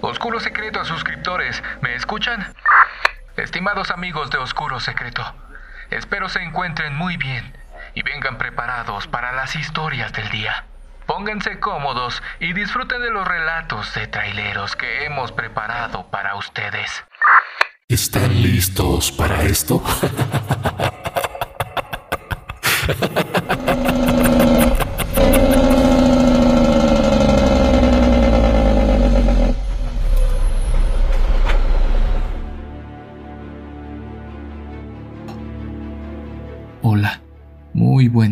Oscuro 0.00 0.40
Secreto 0.40 0.80
a 0.80 0.84
suscriptores, 0.84 1.62
¿me 1.80 1.94
escuchan? 1.94 2.52
Estimados 3.36 3.90
amigos 3.90 4.30
de 4.30 4.38
Oscuro 4.38 4.80
Secreto, 4.80 5.22
espero 5.90 6.28
se 6.28 6.42
encuentren 6.42 6.96
muy 6.96 7.16
bien 7.16 7.56
y 7.94 8.02
vengan 8.02 8.36
preparados 8.38 9.06
para 9.06 9.32
las 9.32 9.54
historias 9.54 10.12
del 10.12 10.28
día. 10.30 10.64
Pónganse 11.06 11.60
cómodos 11.60 12.22
y 12.40 12.52
disfruten 12.52 13.00
de 13.00 13.10
los 13.10 13.26
relatos 13.26 13.94
de 13.94 14.06
traileros 14.08 14.76
que 14.76 15.04
hemos 15.04 15.32
preparado 15.32 16.10
para 16.10 16.34
ustedes. 16.34 17.04
¿Están 17.88 18.42
listos 18.42 19.12
para 19.12 19.42
esto? 19.42 19.82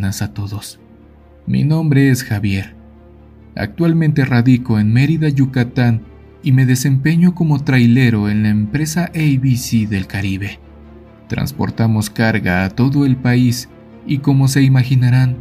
a 0.06 0.32
todos. 0.32 0.78
Mi 1.46 1.64
nombre 1.64 2.10
es 2.10 2.22
Javier. 2.22 2.74
Actualmente 3.56 4.24
radico 4.24 4.78
en 4.78 4.92
Mérida, 4.92 5.28
Yucatán 5.28 6.02
y 6.42 6.52
me 6.52 6.64
desempeño 6.64 7.34
como 7.34 7.64
trailero 7.64 8.28
en 8.28 8.44
la 8.44 8.50
empresa 8.50 9.06
ABC 9.06 9.88
del 9.88 10.06
Caribe. 10.06 10.60
Transportamos 11.28 12.08
carga 12.08 12.64
a 12.64 12.70
todo 12.70 13.04
el 13.04 13.16
país 13.16 13.68
y 14.06 14.18
como 14.18 14.46
se 14.46 14.62
imaginarán, 14.62 15.38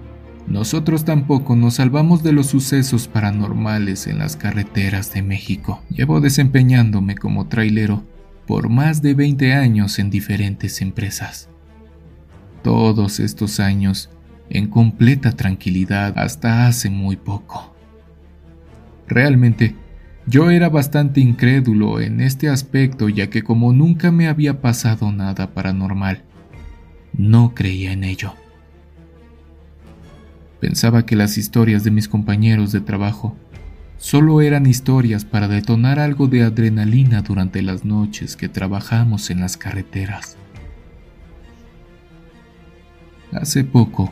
nosotros 0.47 1.05
tampoco 1.05 1.55
nos 1.55 1.75
salvamos 1.75 2.23
de 2.23 2.31
los 2.31 2.47
sucesos 2.47 3.07
paranormales 3.07 4.07
en 4.07 4.17
las 4.17 4.35
carreteras 4.35 5.13
de 5.13 5.21
México. 5.21 5.83
Llevo 5.89 6.21
desempeñándome 6.21 7.16
como 7.16 7.47
trailero 7.47 8.03
por 8.47 8.69
más 8.69 9.02
de 9.02 9.13
20 9.13 9.53
años 9.53 10.00
en 10.00 10.09
diferentes 10.09 10.81
empresas. 10.81 11.50
Todos 12.63 13.19
estos 13.19 13.59
años 13.59 14.09
en 14.49 14.67
completa 14.67 15.31
tranquilidad 15.31 16.17
hasta 16.17 16.67
hace 16.67 16.89
muy 16.89 17.15
poco. 17.15 17.75
Realmente, 19.07 19.75
yo 20.27 20.49
era 20.49 20.69
bastante 20.69 21.21
incrédulo 21.21 21.99
en 21.99 22.19
este 22.19 22.49
aspecto 22.49 23.09
ya 23.09 23.29
que 23.29 23.43
como 23.43 23.73
nunca 23.73 24.11
me 24.11 24.27
había 24.27 24.61
pasado 24.61 25.11
nada 25.11 25.53
paranormal, 25.53 26.23
no 27.13 27.53
creía 27.53 27.91
en 27.91 28.03
ello. 28.03 28.33
Pensaba 30.59 31.05
que 31.05 31.16
las 31.16 31.38
historias 31.38 31.83
de 31.83 31.91
mis 31.91 32.07
compañeros 32.07 32.71
de 32.71 32.81
trabajo 32.81 33.35
solo 33.97 34.41
eran 34.41 34.66
historias 34.66 35.25
para 35.25 35.47
detonar 35.47 35.99
algo 35.99 36.27
de 36.27 36.43
adrenalina 36.43 37.21
durante 37.21 37.61
las 37.61 37.85
noches 37.85 38.35
que 38.35 38.49
trabajamos 38.49 39.29
en 39.29 39.41
las 39.41 39.57
carreteras. 39.57 40.38
Hace 43.31 43.63
poco, 43.63 44.11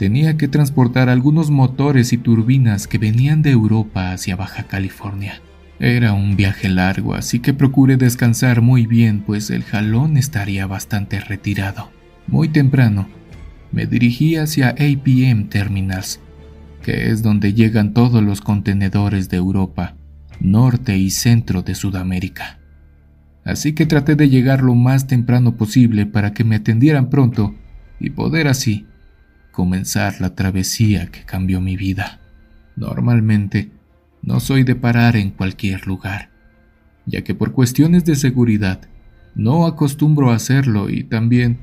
tenía 0.00 0.38
que 0.38 0.48
transportar 0.48 1.10
algunos 1.10 1.50
motores 1.50 2.14
y 2.14 2.16
turbinas 2.16 2.86
que 2.86 2.96
venían 2.96 3.42
de 3.42 3.50
Europa 3.50 4.12
hacia 4.12 4.34
Baja 4.34 4.62
California. 4.62 5.42
Era 5.78 6.14
un 6.14 6.36
viaje 6.36 6.70
largo, 6.70 7.12
así 7.12 7.40
que 7.40 7.52
procuré 7.52 7.98
descansar 7.98 8.62
muy 8.62 8.86
bien, 8.86 9.20
pues 9.20 9.50
el 9.50 9.62
jalón 9.62 10.16
estaría 10.16 10.66
bastante 10.66 11.20
retirado. 11.20 11.90
Muy 12.26 12.48
temprano, 12.48 13.08
me 13.72 13.84
dirigí 13.84 14.36
hacia 14.36 14.70
APM 14.70 15.50
Terminals, 15.50 16.18
que 16.82 17.10
es 17.10 17.22
donde 17.22 17.52
llegan 17.52 17.92
todos 17.92 18.22
los 18.22 18.40
contenedores 18.40 19.28
de 19.28 19.36
Europa, 19.36 19.96
norte 20.40 20.96
y 20.96 21.10
centro 21.10 21.60
de 21.60 21.74
Sudamérica. 21.74 22.58
Así 23.44 23.74
que 23.74 23.84
traté 23.84 24.14
de 24.16 24.30
llegar 24.30 24.62
lo 24.62 24.74
más 24.74 25.06
temprano 25.06 25.58
posible 25.58 26.06
para 26.06 26.32
que 26.32 26.44
me 26.44 26.56
atendieran 26.56 27.10
pronto 27.10 27.54
y 27.98 28.08
poder 28.08 28.48
así 28.48 28.86
comenzar 29.50 30.20
la 30.20 30.34
travesía 30.34 31.10
que 31.10 31.24
cambió 31.24 31.60
mi 31.60 31.76
vida. 31.76 32.20
Normalmente, 32.76 33.70
no 34.22 34.40
soy 34.40 34.64
de 34.64 34.76
parar 34.76 35.16
en 35.16 35.30
cualquier 35.30 35.86
lugar, 35.86 36.30
ya 37.06 37.22
que 37.22 37.34
por 37.34 37.52
cuestiones 37.52 38.04
de 38.04 38.16
seguridad 38.16 38.80
no 39.34 39.66
acostumbro 39.66 40.30
a 40.30 40.34
hacerlo 40.36 40.90
y 40.90 41.04
también 41.04 41.60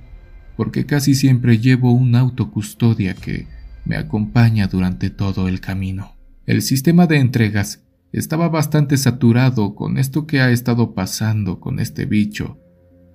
porque 0.55 0.85
casi 0.85 1.13
siempre 1.13 1.59
llevo 1.59 1.91
un 1.91 2.15
auto 2.15 2.51
custodia 2.51 3.13
que 3.13 3.47
me 3.85 3.95
acompaña 3.95 4.67
durante 4.67 5.09
todo 5.09 5.47
el 5.47 5.61
camino. 5.61 6.15
El 6.45 6.61
sistema 6.61 7.07
de 7.07 7.19
entregas 7.19 7.83
estaba 8.11 8.49
bastante 8.49 8.97
saturado 8.97 9.75
con 9.75 9.97
esto 9.97 10.25
que 10.25 10.41
ha 10.41 10.49
estado 10.49 10.95
pasando 10.95 11.59
con 11.59 11.79
este 11.79 12.05
bicho, 12.05 12.57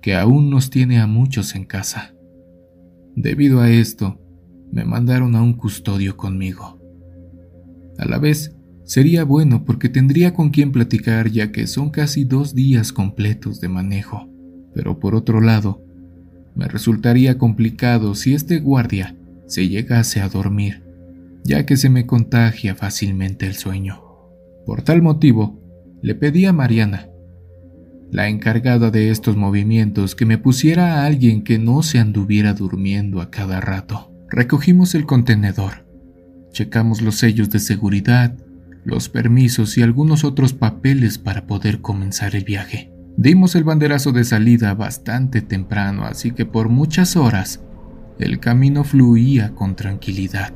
que 0.01 0.15
aún 0.15 0.49
nos 0.49 0.69
tiene 0.69 0.99
a 0.99 1.07
muchos 1.07 1.55
en 1.55 1.65
casa. 1.65 2.13
Debido 3.15 3.59
a 3.59 3.69
esto, 3.69 4.19
me 4.73 4.85
mandaron 4.85 5.35
a 5.35 5.41
un 5.43 5.53
custodio 5.53 6.17
conmigo. 6.17 6.79
A 7.99 8.05
la 8.05 8.17
vez, 8.17 8.55
sería 8.85 9.23
bueno 9.23 9.65
porque 9.65 9.87
tendría 9.87 10.33
con 10.33 10.49
quien 10.49 10.71
platicar 10.71 11.29
ya 11.29 11.51
que 11.51 11.67
son 11.67 11.91
casi 11.91 12.23
dos 12.23 12.55
días 12.55 12.91
completos 12.91 13.61
de 13.61 13.69
manejo, 13.69 14.27
pero 14.73 14.99
por 14.99 15.13
otro 15.13 15.41
lado, 15.41 15.85
me 16.55 16.67
resultaría 16.67 17.37
complicado 17.37 18.15
si 18.15 18.33
este 18.33 18.59
guardia 18.59 19.15
se 19.45 19.69
llegase 19.69 20.21
a 20.21 20.29
dormir, 20.29 20.81
ya 21.43 21.67
que 21.67 21.77
se 21.77 21.89
me 21.89 22.07
contagia 22.07 22.73
fácilmente 22.73 23.45
el 23.45 23.53
sueño. 23.53 24.01
Por 24.65 24.81
tal 24.81 25.03
motivo, 25.03 25.61
le 26.01 26.15
pedí 26.15 26.45
a 26.45 26.53
Mariana, 26.53 27.09
la 28.11 28.27
encargada 28.27 28.89
de 28.89 29.11
estos 29.11 29.37
movimientos, 29.37 30.15
que 30.15 30.25
me 30.25 30.39
pusiera 30.39 30.95
a 30.95 31.05
alguien 31.05 31.43
que 31.43 31.59
no 31.59 31.83
se 31.83 31.99
anduviera 31.99 32.53
durmiendo 32.53 33.21
a 33.21 33.29
cada 33.29 33.61
rato. 33.61 34.12
Recogimos 34.35 34.95
el 34.95 35.05
contenedor, 35.05 35.85
checamos 36.51 37.03
los 37.03 37.17
sellos 37.17 37.51
de 37.51 37.59
seguridad, 37.59 38.33
los 38.83 39.07
permisos 39.07 39.77
y 39.77 39.83
algunos 39.83 40.23
otros 40.23 40.53
papeles 40.53 41.19
para 41.19 41.45
poder 41.45 41.81
comenzar 41.81 42.35
el 42.35 42.43
viaje. 42.43 42.91
Dimos 43.15 43.53
el 43.53 43.63
banderazo 43.63 44.11
de 44.11 44.23
salida 44.23 44.73
bastante 44.73 45.43
temprano, 45.43 46.05
así 46.05 46.31
que 46.31 46.47
por 46.47 46.69
muchas 46.69 47.15
horas 47.15 47.59
el 48.17 48.39
camino 48.39 48.83
fluía 48.83 49.53
con 49.53 49.75
tranquilidad. 49.75 50.51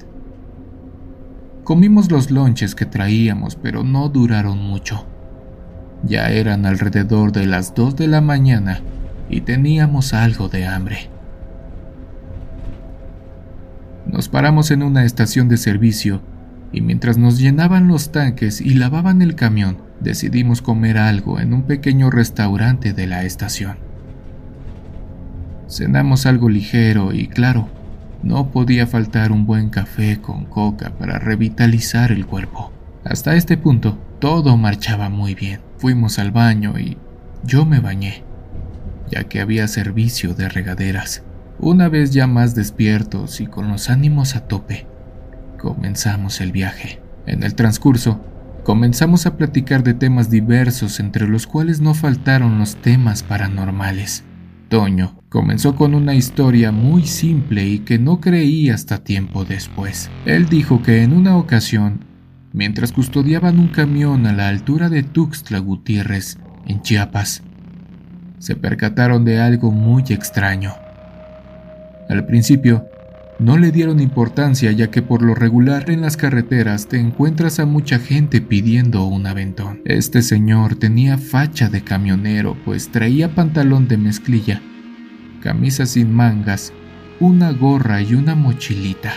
Comimos 1.63 2.09
los 2.09 2.31
lonches 2.31 2.73
que 2.73 2.87
traíamos, 2.87 3.57
pero 3.57 3.83
no 3.83 4.09
duraron 4.09 4.57
mucho. 4.57 5.05
Ya 6.03 6.31
eran 6.31 6.65
alrededor 6.65 7.31
de 7.31 7.45
las 7.45 7.75
2 7.75 7.95
de 7.95 8.07
la 8.07 8.21
mañana 8.21 8.81
y 9.29 9.41
teníamos 9.41 10.15
algo 10.15 10.49
de 10.49 10.65
hambre. 10.65 11.11
Nos 14.07 14.29
paramos 14.29 14.71
en 14.71 14.83
una 14.83 15.03
estación 15.03 15.49
de 15.49 15.57
servicio 15.57 16.21
y 16.71 16.81
mientras 16.81 17.17
nos 17.17 17.39
llenaban 17.39 17.87
los 17.87 18.11
tanques 18.11 18.61
y 18.61 18.73
lavaban 18.73 19.21
el 19.21 19.35
camión, 19.35 19.77
decidimos 19.99 20.61
comer 20.61 20.97
algo 20.97 21.39
en 21.39 21.53
un 21.53 21.63
pequeño 21.63 22.09
restaurante 22.09 22.93
de 22.93 23.07
la 23.07 23.23
estación. 23.23 23.77
Cenamos 25.67 26.25
algo 26.25 26.49
ligero 26.49 27.13
y 27.13 27.27
claro, 27.27 27.69
no 28.23 28.49
podía 28.51 28.87
faltar 28.87 29.31
un 29.31 29.45
buen 29.45 29.69
café 29.69 30.19
con 30.21 30.45
coca 30.45 30.91
para 30.97 31.19
revitalizar 31.19 32.11
el 32.11 32.25
cuerpo. 32.25 32.71
Hasta 33.03 33.35
este 33.35 33.57
punto, 33.57 33.97
todo 34.19 34.57
marchaba 34.57 35.09
muy 35.09 35.35
bien. 35.35 35.61
Fuimos 35.77 36.17
al 36.17 36.31
baño 36.31 36.79
y 36.79 36.97
yo 37.43 37.65
me 37.65 37.79
bañé, 37.79 38.23
ya 39.11 39.25
que 39.25 39.41
había 39.41 39.67
servicio 39.67 40.33
de 40.33 40.49
regaderas. 40.49 41.23
Una 41.59 41.89
vez 41.89 42.11
ya 42.11 42.27
más 42.27 42.53
despiertos 42.53 43.41
y 43.41 43.47
con 43.47 43.69
los 43.69 43.89
ánimos 43.89 44.35
a 44.35 44.47
tope, 44.47 44.85
comenzamos 45.57 46.39
el 46.39 46.51
viaje. 46.51 47.01
En 47.25 47.41
el 47.41 47.55
transcurso, 47.55 48.21
comenzamos 48.63 49.25
a 49.25 49.37
platicar 49.37 49.83
de 49.83 49.95
temas 49.95 50.29
diversos 50.29 50.99
entre 50.99 51.27
los 51.27 51.47
cuales 51.47 51.81
no 51.81 51.95
faltaron 51.95 52.59
los 52.59 52.75
temas 52.75 53.23
paranormales. 53.23 54.23
Toño 54.69 55.19
comenzó 55.29 55.75
con 55.75 55.95
una 55.95 56.13
historia 56.13 56.71
muy 56.71 57.07
simple 57.07 57.65
y 57.65 57.79
que 57.79 57.97
no 57.97 58.21
creí 58.21 58.69
hasta 58.69 59.03
tiempo 59.03 59.43
después. 59.43 60.11
Él 60.25 60.49
dijo 60.49 60.83
que 60.83 61.01
en 61.01 61.11
una 61.11 61.37
ocasión, 61.37 62.05
mientras 62.53 62.91
custodiaban 62.91 63.57
un 63.57 63.69
camión 63.69 64.27
a 64.27 64.33
la 64.33 64.47
altura 64.47 64.89
de 64.89 65.01
Tuxtla 65.01 65.57
Gutiérrez, 65.57 66.37
en 66.67 66.83
Chiapas, 66.83 67.41
se 68.37 68.55
percataron 68.55 69.25
de 69.25 69.39
algo 69.41 69.71
muy 69.71 70.03
extraño. 70.09 70.73
Al 72.09 72.25
principio, 72.25 72.87
no 73.39 73.57
le 73.57 73.71
dieron 73.71 73.99
importancia 73.99 74.71
ya 74.71 74.89
que 74.89 75.01
por 75.01 75.21
lo 75.21 75.35
regular 75.35 75.91
en 75.91 76.01
las 76.01 76.17
carreteras 76.17 76.87
te 76.87 76.99
encuentras 76.99 77.59
a 77.59 77.65
mucha 77.65 77.99
gente 77.99 78.41
pidiendo 78.41 79.05
un 79.05 79.27
aventón. 79.27 79.81
Este 79.85 80.21
señor 80.21 80.75
tenía 80.75 81.17
facha 81.17 81.69
de 81.69 81.81
camionero 81.81 82.57
pues 82.65 82.89
traía 82.89 83.35
pantalón 83.35 83.87
de 83.87 83.97
mezclilla, 83.97 84.61
camisa 85.43 85.85
sin 85.85 86.11
mangas, 86.11 86.73
una 87.19 87.51
gorra 87.51 88.01
y 88.01 88.15
una 88.15 88.33
mochilita. 88.33 89.13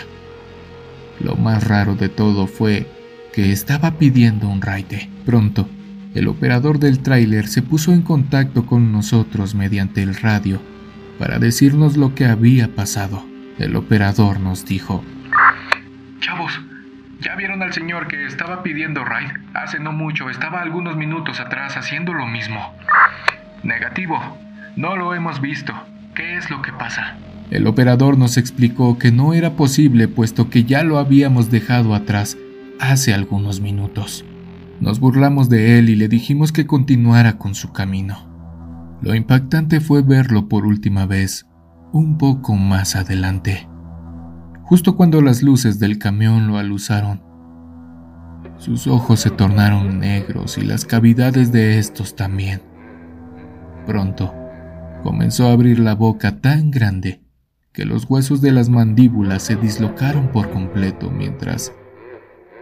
Lo 1.19 1.35
más 1.35 1.63
raro 1.67 1.95
de 1.95 2.09
todo 2.09 2.45
fue 2.45 2.87
que 3.33 3.51
estaba 3.51 3.97
pidiendo 3.97 4.49
un 4.49 4.61
raite. 4.61 5.09
Pronto, 5.25 5.67
el 6.13 6.27
operador 6.27 6.77
del 6.77 6.99
tráiler 6.99 7.47
se 7.47 7.61
puso 7.61 7.93
en 7.93 8.01
contacto 8.01 8.65
con 8.65 8.91
nosotros 8.91 9.55
mediante 9.55 10.03
el 10.03 10.13
radio 10.13 10.59
para 11.21 11.37
decirnos 11.37 11.97
lo 11.97 12.15
que 12.15 12.25
había 12.25 12.67
pasado. 12.73 13.23
El 13.59 13.75
operador 13.75 14.39
nos 14.39 14.65
dijo, 14.65 15.03
Chavos, 16.19 16.59
¿ya 17.19 17.35
vieron 17.35 17.61
al 17.61 17.73
señor 17.73 18.07
que 18.07 18.25
estaba 18.25 18.63
pidiendo 18.63 19.05
ride? 19.05 19.31
Hace 19.53 19.79
no 19.79 19.91
mucho, 19.91 20.31
estaba 20.31 20.63
algunos 20.63 20.97
minutos 20.97 21.39
atrás 21.39 21.77
haciendo 21.77 22.15
lo 22.15 22.25
mismo. 22.25 22.73
Negativo, 23.61 24.19
no 24.75 24.95
lo 24.95 25.13
hemos 25.13 25.41
visto. 25.41 25.75
¿Qué 26.15 26.37
es 26.37 26.49
lo 26.49 26.63
que 26.63 26.73
pasa? 26.73 27.15
El 27.51 27.67
operador 27.67 28.17
nos 28.17 28.37
explicó 28.37 28.97
que 28.97 29.11
no 29.11 29.35
era 29.35 29.51
posible 29.51 30.07
puesto 30.07 30.49
que 30.49 30.63
ya 30.63 30.81
lo 30.81 30.97
habíamos 30.97 31.51
dejado 31.51 31.93
atrás 31.93 32.35
hace 32.79 33.13
algunos 33.13 33.61
minutos. 33.61 34.25
Nos 34.79 34.99
burlamos 34.99 35.49
de 35.49 35.77
él 35.77 35.89
y 35.91 35.95
le 35.95 36.07
dijimos 36.07 36.51
que 36.51 36.65
continuara 36.65 37.37
con 37.37 37.53
su 37.53 37.71
camino. 37.71 38.30
Lo 39.01 39.15
impactante 39.15 39.79
fue 39.79 40.03
verlo 40.03 40.47
por 40.47 40.63
última 40.63 41.07
vez, 41.07 41.47
un 41.91 42.19
poco 42.19 42.55
más 42.55 42.95
adelante, 42.95 43.67
justo 44.61 44.95
cuando 44.95 45.21
las 45.21 45.41
luces 45.41 45.79
del 45.79 45.97
camión 45.97 46.47
lo 46.47 46.59
aluzaron. 46.59 47.23
Sus 48.57 48.85
ojos 48.85 49.19
se 49.19 49.31
tornaron 49.31 49.99
negros 49.99 50.59
y 50.59 50.61
las 50.61 50.85
cavidades 50.85 51.51
de 51.51 51.79
estos 51.79 52.15
también. 52.15 52.61
Pronto, 53.87 54.35
comenzó 55.01 55.47
a 55.47 55.53
abrir 55.53 55.79
la 55.79 55.95
boca 55.95 56.39
tan 56.39 56.69
grande 56.69 57.23
que 57.73 57.85
los 57.85 58.07
huesos 58.07 58.39
de 58.39 58.51
las 58.51 58.69
mandíbulas 58.69 59.41
se 59.41 59.55
dislocaron 59.55 60.31
por 60.31 60.51
completo 60.51 61.09
mientras, 61.09 61.73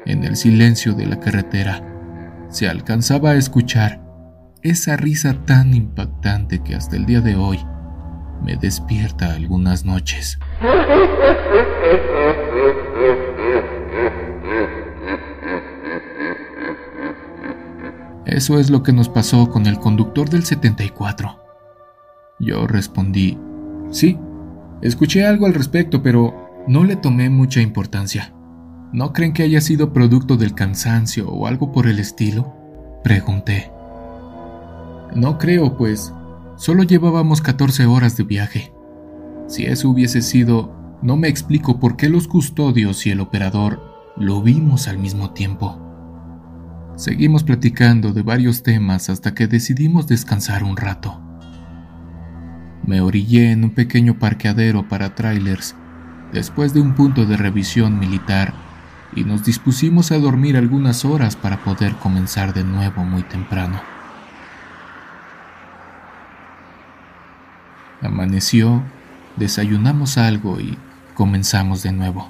en 0.06 0.24
el 0.24 0.38
silencio 0.38 0.94
de 0.94 1.06
la 1.06 1.19
carretera, 1.19 1.83
se 2.47 2.69
alcanzaba 2.69 3.31
a 3.31 3.36
escuchar 3.36 4.09
esa 4.62 4.98
risa 4.98 5.46
tan 5.46 5.74
impactante 5.74 6.60
que 6.60 6.76
hasta 6.76 6.96
el 6.96 7.06
día 7.06 7.22
de 7.22 7.36
hoy 7.36 7.60
me 8.44 8.56
despierta 8.58 9.34
algunas 9.34 9.86
noches. 9.86 10.38
Eso 18.26 18.60
es 18.60 18.70
lo 18.70 18.84
que 18.84 18.94
nos 18.94 19.10
pasó 19.10 19.50
con 19.50 19.66
el 19.66 19.80
conductor 19.80 20.30
del 20.30 20.46
74. 20.46 21.40
Yo 22.40 22.68
respondí, 22.68 23.38
sí, 23.92 24.18
escuché 24.82 25.26
algo 25.26 25.46
al 25.46 25.54
respecto, 25.54 26.02
pero 26.04 26.64
no 26.68 26.84
le 26.84 26.96
tomé 26.96 27.30
mucha 27.30 27.62
importancia. 27.62 28.34
¿No 28.94 29.14
creen 29.14 29.34
que 29.34 29.44
haya 29.44 29.62
sido 29.62 29.94
producto 29.94 30.38
del 30.38 30.54
cansancio 30.54 31.30
o 31.30 31.48
algo 31.48 31.72
por 31.72 31.88
el 31.88 32.00
estilo? 32.00 32.56
Pregunté. 33.04 33.72
No 35.16 35.38
creo, 35.38 35.76
pues 35.78 36.14
solo 36.56 36.84
llevábamos 36.84 37.42
14 37.42 37.86
horas 37.86 38.16
de 38.18 38.24
viaje. 38.24 38.74
Si 39.48 39.66
eso 39.66 39.90
hubiese 39.90 40.22
sido, 40.22 40.76
no 41.02 41.18
me 41.18 41.28
explico 41.28 41.80
por 41.80 41.96
qué 41.96 42.10
los 42.10 42.28
custodios 42.28 43.06
y 43.06 43.12
el 43.12 43.20
operador 43.20 43.82
lo 44.18 44.42
vimos 44.42 44.88
al 44.88 44.98
mismo 44.98 45.32
tiempo. 45.32 45.80
Seguimos 46.96 47.44
platicando 47.44 48.12
de 48.12 48.22
varios 48.22 48.62
temas 48.62 49.10
hasta 49.10 49.34
que 49.34 49.48
decidimos 49.48 50.06
descansar 50.08 50.64
un 50.64 50.78
rato. 50.78 51.22
Me 52.86 53.02
orillé 53.02 53.52
en 53.52 53.64
un 53.64 53.70
pequeño 53.72 54.20
parqueadero 54.20 54.88
para 54.88 55.16
trailers 55.16 55.76
después 56.34 56.74
de 56.74 56.82
un 56.82 56.96
punto 56.96 57.26
de 57.26 57.38
revisión 57.38 57.98
militar 57.98 58.54
y 59.16 59.24
nos 59.24 59.44
dispusimos 59.44 60.12
a 60.12 60.20
dormir 60.20 60.58
algunas 60.58 61.06
horas 61.06 61.36
para 61.36 61.64
poder 61.64 61.94
comenzar 61.94 62.54
de 62.54 62.64
nuevo 62.64 63.04
muy 63.04 63.24
temprano. 63.24 63.80
Amaneció, 68.01 68.84
desayunamos 69.36 70.18
algo 70.18 70.60
y 70.60 70.78
comenzamos 71.16 71.84
de 71.84 71.92
nuevo. 71.92 72.30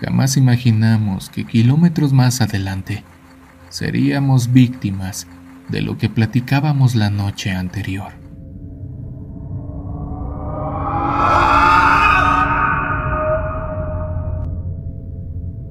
Jamás 0.00 0.36
imaginamos 0.36 1.30
que 1.30 1.46
kilómetros 1.46 2.12
más 2.12 2.40
adelante 2.40 3.02
seríamos 3.70 4.52
víctimas 4.52 5.26
de 5.68 5.80
lo 5.80 5.96
que 5.96 6.10
platicábamos 6.10 6.94
la 6.94 7.08
noche 7.08 7.50
anterior. 7.50 8.12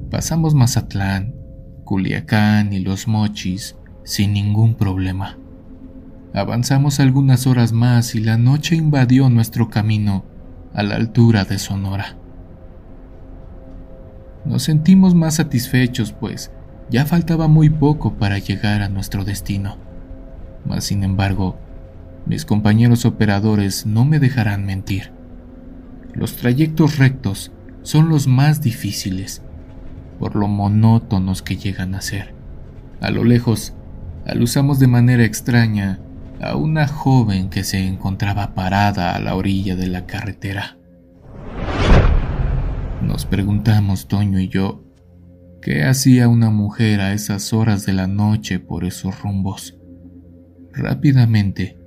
Pasamos 0.10 0.54
Mazatlán, 0.56 1.34
Culiacán 1.84 2.74
y 2.74 2.80
Los 2.80 3.08
Mochis 3.08 3.76
sin 4.04 4.34
ningún 4.34 4.76
problema. 4.76 5.38
Avanzamos 6.36 7.00
algunas 7.00 7.46
horas 7.46 7.74
más 7.74 8.16
y 8.16 8.20
la 8.20 8.38
noche 8.38 8.76
invadió 8.76 9.30
nuestro 9.30 9.70
camino 9.70 10.26
a 10.74 10.82
la 10.82 10.96
altura 10.96 11.46
de 11.46 11.60
Sonora. 11.60 12.18
Nos 14.44 14.64
sentimos 14.64 15.14
más 15.14 15.36
satisfechos 15.36 16.12
pues 16.12 16.52
ya 16.90 17.06
faltaba 17.06 17.48
muy 17.48 17.70
poco 17.70 18.16
para 18.16 18.40
llegar 18.40 18.82
a 18.82 18.90
nuestro 18.90 19.24
destino. 19.24 19.78
Mas 20.66 20.86
sin 20.86 21.04
embargo, 21.04 21.60
mis 22.26 22.46
compañeros 22.46 23.06
operadores 23.06 23.86
no 23.86 24.04
me 24.04 24.18
dejarán 24.18 24.66
mentir. 24.66 25.12
Los 26.14 26.36
trayectos 26.36 26.98
rectos 26.98 27.52
son 27.84 28.10
los 28.10 28.28
más 28.28 28.60
difíciles, 28.60 29.44
por 30.18 30.36
lo 30.36 30.48
monótonos 30.48 31.44
que 31.44 31.58
llegan 31.58 31.94
a 31.94 32.02
ser. 32.02 32.34
A 33.02 33.12
lo 33.12 33.24
lejos, 33.24 33.74
alusamos 34.26 34.80
de 34.80 34.88
manera 34.88 35.26
extraña 35.26 36.00
a 36.44 36.56
una 36.56 36.88
joven 36.88 37.50
que 37.50 37.64
se 37.64 37.88
encontraba 37.88 38.54
parada 38.54 39.16
a 39.16 39.20
la 39.20 39.36
orilla 39.36 39.76
de 39.76 39.88
la 39.88 40.06
carretera. 40.06 40.78
Nos 43.02 43.26
preguntamos 43.26 44.08
Toño 44.08 44.40
y 44.40 44.50
yo, 44.50 44.84
¿qué 45.62 45.84
hacía 45.84 46.28
una 46.28 46.50
mujer 46.50 47.02
a 47.02 47.14
esas 47.14 47.54
horas 47.54 47.86
de 47.86 47.94
la 47.94 48.08
noche 48.08 48.60
por 48.60 48.86
esos 48.86 49.22
rumbos? 49.22 49.78
Rápidamente, 50.72 51.78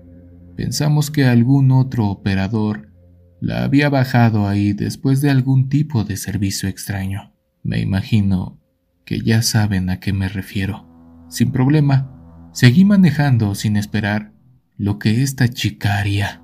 pensamos 0.57 1.11
que 1.11 1.27
algún 1.27 1.71
otro 1.73 2.09
operador 2.09 2.93
la 3.41 3.65
había 3.65 3.89
bajado 3.89 4.49
ahí 4.49 4.73
después 4.73 5.21
de 5.21 5.31
algún 5.31 5.69
tipo 5.69 6.05
de 6.05 6.17
servicio 6.17 6.69
extraño. 6.69 7.35
Me 7.63 7.81
imagino 7.81 8.61
que 9.05 9.21
ya 9.21 9.43
saben 9.43 9.91
a 9.91 10.01
qué 10.01 10.13
me 10.13 10.29
refiero. 10.29 10.87
Sin 11.29 11.53
problema, 11.53 12.49
seguí 12.53 12.85
manejando 12.85 13.55
sin 13.55 13.77
esperar 13.77 14.36
lo 14.79 14.99
que 14.99 15.23
esta 15.23 15.49
chica 15.49 15.99
haría. 15.99 16.43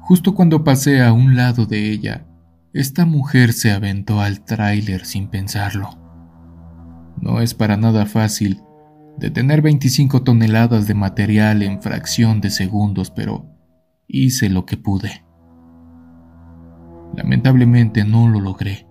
Justo 0.00 0.34
cuando 0.34 0.64
pasé 0.64 1.02
a 1.02 1.12
un 1.12 1.36
lado 1.36 1.66
de 1.66 1.90
ella, 1.90 2.26
esta 2.72 3.04
mujer 3.06 3.52
se 3.52 3.70
aventó 3.70 4.20
al 4.20 4.44
tráiler 4.44 5.04
sin 5.04 5.28
pensarlo. 5.28 5.90
No 7.20 7.40
es 7.40 7.54
para 7.54 7.76
nada 7.76 8.06
fácil 8.06 8.62
detener 9.18 9.62
25 9.62 10.22
toneladas 10.22 10.88
de 10.88 10.94
material 10.94 11.62
en 11.62 11.80
fracción 11.80 12.40
de 12.40 12.50
segundos, 12.50 13.10
pero 13.10 13.46
hice 14.08 14.48
lo 14.48 14.66
que 14.66 14.76
pude. 14.76 15.24
Lamentablemente 17.14 18.04
no 18.04 18.28
lo 18.28 18.40
logré. 18.40 18.88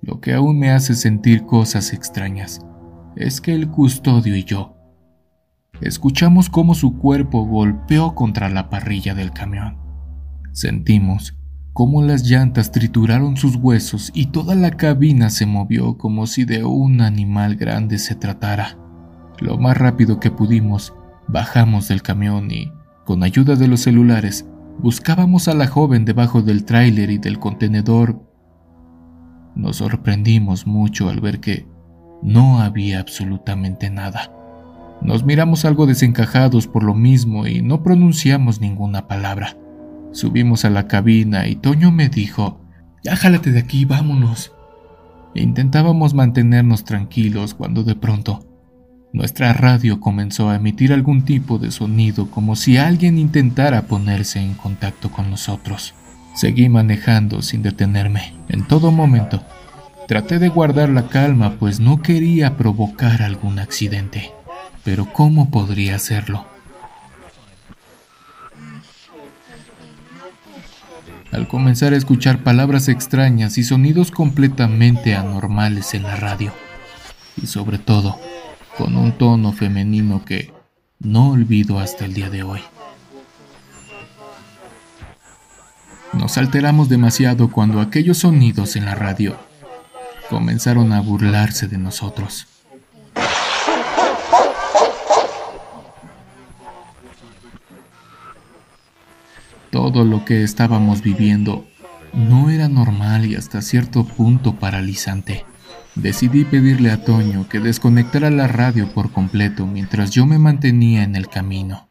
Lo 0.00 0.20
que 0.20 0.34
aún 0.34 0.58
me 0.58 0.70
hace 0.70 0.94
sentir 0.94 1.44
cosas 1.44 1.92
extrañas 1.92 2.60
es 3.16 3.40
que 3.40 3.52
el 3.52 3.68
custodio 3.68 4.36
y 4.36 4.44
yo 4.44 4.75
Escuchamos 5.80 6.48
cómo 6.48 6.74
su 6.74 6.96
cuerpo 6.96 7.44
golpeó 7.44 8.14
contra 8.14 8.48
la 8.48 8.70
parrilla 8.70 9.14
del 9.14 9.32
camión. 9.32 9.78
Sentimos 10.52 11.36
cómo 11.74 12.02
las 12.02 12.22
llantas 12.24 12.72
trituraron 12.72 13.36
sus 13.36 13.56
huesos 13.56 14.10
y 14.14 14.26
toda 14.26 14.54
la 14.54 14.70
cabina 14.70 15.28
se 15.28 15.44
movió 15.44 15.98
como 15.98 16.26
si 16.26 16.46
de 16.46 16.64
un 16.64 17.02
animal 17.02 17.56
grande 17.56 17.98
se 17.98 18.14
tratara. 18.14 18.78
Lo 19.38 19.58
más 19.58 19.76
rápido 19.76 20.18
que 20.18 20.30
pudimos, 20.30 20.94
bajamos 21.28 21.88
del 21.88 22.00
camión 22.00 22.50
y, 22.50 22.72
con 23.04 23.22
ayuda 23.22 23.56
de 23.56 23.68
los 23.68 23.80
celulares, 23.80 24.48
buscábamos 24.78 25.48
a 25.48 25.54
la 25.54 25.66
joven 25.66 26.06
debajo 26.06 26.40
del 26.40 26.64
tráiler 26.64 27.10
y 27.10 27.18
del 27.18 27.38
contenedor. 27.38 28.22
Nos 29.54 29.76
sorprendimos 29.76 30.66
mucho 30.66 31.10
al 31.10 31.20
ver 31.20 31.40
que 31.40 31.68
no 32.22 32.60
había 32.60 33.00
absolutamente 33.00 33.90
nada. 33.90 34.32
Nos 35.02 35.24
miramos 35.24 35.64
algo 35.64 35.86
desencajados 35.86 36.66
por 36.66 36.82
lo 36.82 36.94
mismo 36.94 37.46
y 37.46 37.62
no 37.62 37.82
pronunciamos 37.82 38.60
ninguna 38.60 39.06
palabra. 39.06 39.56
Subimos 40.12 40.64
a 40.64 40.70
la 40.70 40.88
cabina 40.88 41.46
y 41.46 41.56
Toño 41.56 41.92
me 41.92 42.08
dijo, 42.08 42.60
Ya 43.04 43.16
jálate 43.16 43.52
de 43.52 43.60
aquí, 43.60 43.84
vámonos. 43.84 44.52
E 45.34 45.42
intentábamos 45.42 46.14
mantenernos 46.14 46.84
tranquilos 46.84 47.54
cuando 47.54 47.84
de 47.84 47.94
pronto 47.94 48.46
nuestra 49.12 49.52
radio 49.52 50.00
comenzó 50.00 50.50
a 50.50 50.56
emitir 50.56 50.92
algún 50.92 51.24
tipo 51.24 51.58
de 51.58 51.70
sonido 51.70 52.30
como 52.30 52.56
si 52.56 52.76
alguien 52.76 53.18
intentara 53.18 53.82
ponerse 53.82 54.40
en 54.40 54.54
contacto 54.54 55.10
con 55.10 55.30
nosotros. 55.30 55.94
Seguí 56.34 56.68
manejando 56.68 57.42
sin 57.42 57.62
detenerme. 57.62 58.34
En 58.48 58.66
todo 58.66 58.90
momento 58.92 59.42
Traté 60.06 60.38
de 60.38 60.48
guardar 60.48 60.88
la 60.88 61.08
calma 61.08 61.56
pues 61.58 61.80
no 61.80 62.00
quería 62.00 62.56
provocar 62.56 63.22
algún 63.22 63.58
accidente. 63.58 64.30
Pero 64.86 65.12
¿cómo 65.12 65.50
podría 65.50 65.96
hacerlo? 65.96 66.46
Al 71.32 71.48
comenzar 71.48 71.92
a 71.92 71.96
escuchar 71.96 72.44
palabras 72.44 72.86
extrañas 72.86 73.58
y 73.58 73.64
sonidos 73.64 74.12
completamente 74.12 75.16
anormales 75.16 75.92
en 75.94 76.04
la 76.04 76.14
radio. 76.14 76.52
Y 77.36 77.48
sobre 77.48 77.78
todo, 77.78 78.16
con 78.78 78.96
un 78.96 79.10
tono 79.18 79.52
femenino 79.52 80.24
que 80.24 80.52
no 81.00 81.30
olvido 81.30 81.80
hasta 81.80 82.04
el 82.04 82.14
día 82.14 82.30
de 82.30 82.44
hoy. 82.44 82.60
Nos 86.12 86.38
alteramos 86.38 86.88
demasiado 86.88 87.50
cuando 87.50 87.80
aquellos 87.80 88.18
sonidos 88.18 88.76
en 88.76 88.84
la 88.84 88.94
radio 88.94 89.36
comenzaron 90.30 90.92
a 90.92 91.00
burlarse 91.00 91.66
de 91.66 91.76
nosotros. 91.76 92.46
Todo 99.86 100.04
lo 100.04 100.24
que 100.24 100.42
estábamos 100.42 101.00
viviendo 101.00 101.64
no 102.12 102.50
era 102.50 102.68
normal 102.68 103.24
y 103.24 103.36
hasta 103.36 103.62
cierto 103.62 104.04
punto 104.04 104.56
paralizante. 104.58 105.44
Decidí 105.94 106.44
pedirle 106.44 106.90
a 106.90 107.04
Toño 107.04 107.48
que 107.48 107.60
desconectara 107.60 108.30
la 108.30 108.48
radio 108.48 108.92
por 108.92 109.12
completo 109.12 109.64
mientras 109.64 110.10
yo 110.10 110.26
me 110.26 110.40
mantenía 110.40 111.04
en 111.04 111.14
el 111.14 111.28
camino. 111.28 111.88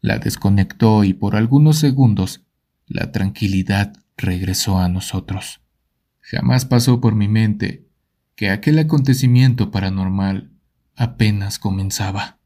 La 0.00 0.18
desconectó 0.18 1.04
y 1.04 1.14
por 1.14 1.36
algunos 1.36 1.78
segundos 1.78 2.42
la 2.88 3.12
tranquilidad 3.12 3.92
regresó 4.16 4.80
a 4.80 4.88
nosotros. 4.88 5.60
Jamás 6.20 6.64
pasó 6.64 7.00
por 7.00 7.14
mi 7.14 7.28
mente 7.28 7.86
que 8.34 8.50
aquel 8.50 8.80
acontecimiento 8.80 9.70
paranormal 9.70 10.50
apenas 10.96 11.60
comenzaba. 11.60 12.38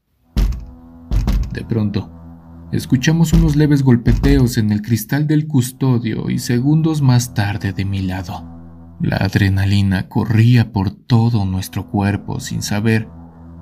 De 1.51 1.65
pronto, 1.65 2.18
escuchamos 2.71 3.33
unos 3.33 3.55
leves 3.55 3.83
golpeteos 3.83 4.57
en 4.57 4.71
el 4.71 4.81
cristal 4.81 5.27
del 5.27 5.47
custodio 5.47 6.29
y 6.29 6.39
segundos 6.39 7.01
más 7.01 7.33
tarde 7.33 7.73
de 7.73 7.85
mi 7.85 8.01
lado. 8.01 8.43
La 9.01 9.17
adrenalina 9.17 10.09
corría 10.09 10.71
por 10.71 10.91
todo 10.91 11.45
nuestro 11.45 11.87
cuerpo 11.87 12.39
sin 12.39 12.61
saber 12.61 13.07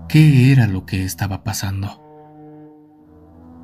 qué 0.10 0.52
era 0.52 0.68
lo 0.68 0.86
que 0.86 1.04
estaba 1.04 1.44
pasando. 1.44 2.04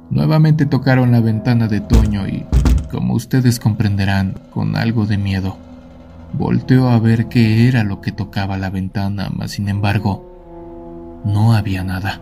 Nuevamente 0.10 0.66
tocaron 0.66 1.12
la 1.12 1.22
ventana 1.22 1.68
de 1.68 1.82
Toño 1.82 2.28
y, 2.28 2.46
como 2.92 3.14
ustedes 3.16 3.60
comprenderán, 3.60 4.36
con 4.52 4.76
algo 4.76 5.06
de 5.06 5.18
miedo, 5.18 5.58
Volteó 6.34 6.90
a 6.90 6.98
ver 6.98 7.28
qué 7.28 7.68
era 7.68 7.84
lo 7.84 8.02
que 8.02 8.12
tocaba 8.12 8.58
la 8.58 8.72
ventana, 8.72 9.30
mas 9.32 9.52
sin 9.52 9.70
embargo, 9.70 11.22
no 11.26 11.54
había 11.54 11.84
nada. 11.84 12.22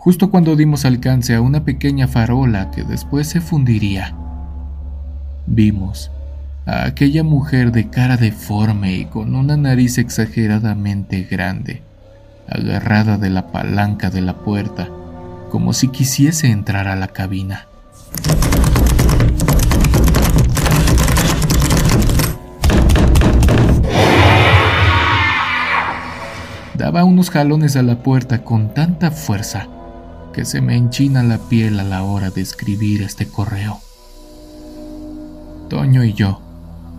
Justo 0.00 0.30
cuando 0.30 0.56
dimos 0.56 0.86
alcance 0.86 1.34
a 1.34 1.42
una 1.42 1.62
pequeña 1.66 2.08
farola 2.08 2.70
que 2.70 2.84
después 2.84 3.28
se 3.28 3.42
fundiría, 3.42 4.14
vimos 5.46 6.10
a 6.64 6.86
aquella 6.86 7.22
mujer 7.22 7.70
de 7.70 7.90
cara 7.90 8.16
deforme 8.16 8.94
y 8.94 9.04
con 9.04 9.34
una 9.34 9.58
nariz 9.58 9.98
exageradamente 9.98 11.24
grande, 11.24 11.82
agarrada 12.48 13.18
de 13.18 13.28
la 13.28 13.48
palanca 13.48 14.08
de 14.08 14.22
la 14.22 14.38
puerta, 14.38 14.88
como 15.50 15.74
si 15.74 15.88
quisiese 15.88 16.50
entrar 16.50 16.88
a 16.88 16.96
la 16.96 17.08
cabina. 17.08 17.66
Daba 26.72 27.04
unos 27.04 27.28
jalones 27.28 27.76
a 27.76 27.82
la 27.82 28.02
puerta 28.02 28.42
con 28.42 28.72
tanta 28.72 29.10
fuerza 29.10 29.68
que 30.32 30.44
se 30.44 30.60
me 30.60 30.76
enchina 30.76 31.22
la 31.22 31.38
piel 31.38 31.80
a 31.80 31.84
la 31.84 32.02
hora 32.02 32.30
de 32.30 32.40
escribir 32.40 33.02
este 33.02 33.26
correo. 33.26 33.80
Toño 35.68 36.04
y 36.04 36.12
yo 36.12 36.40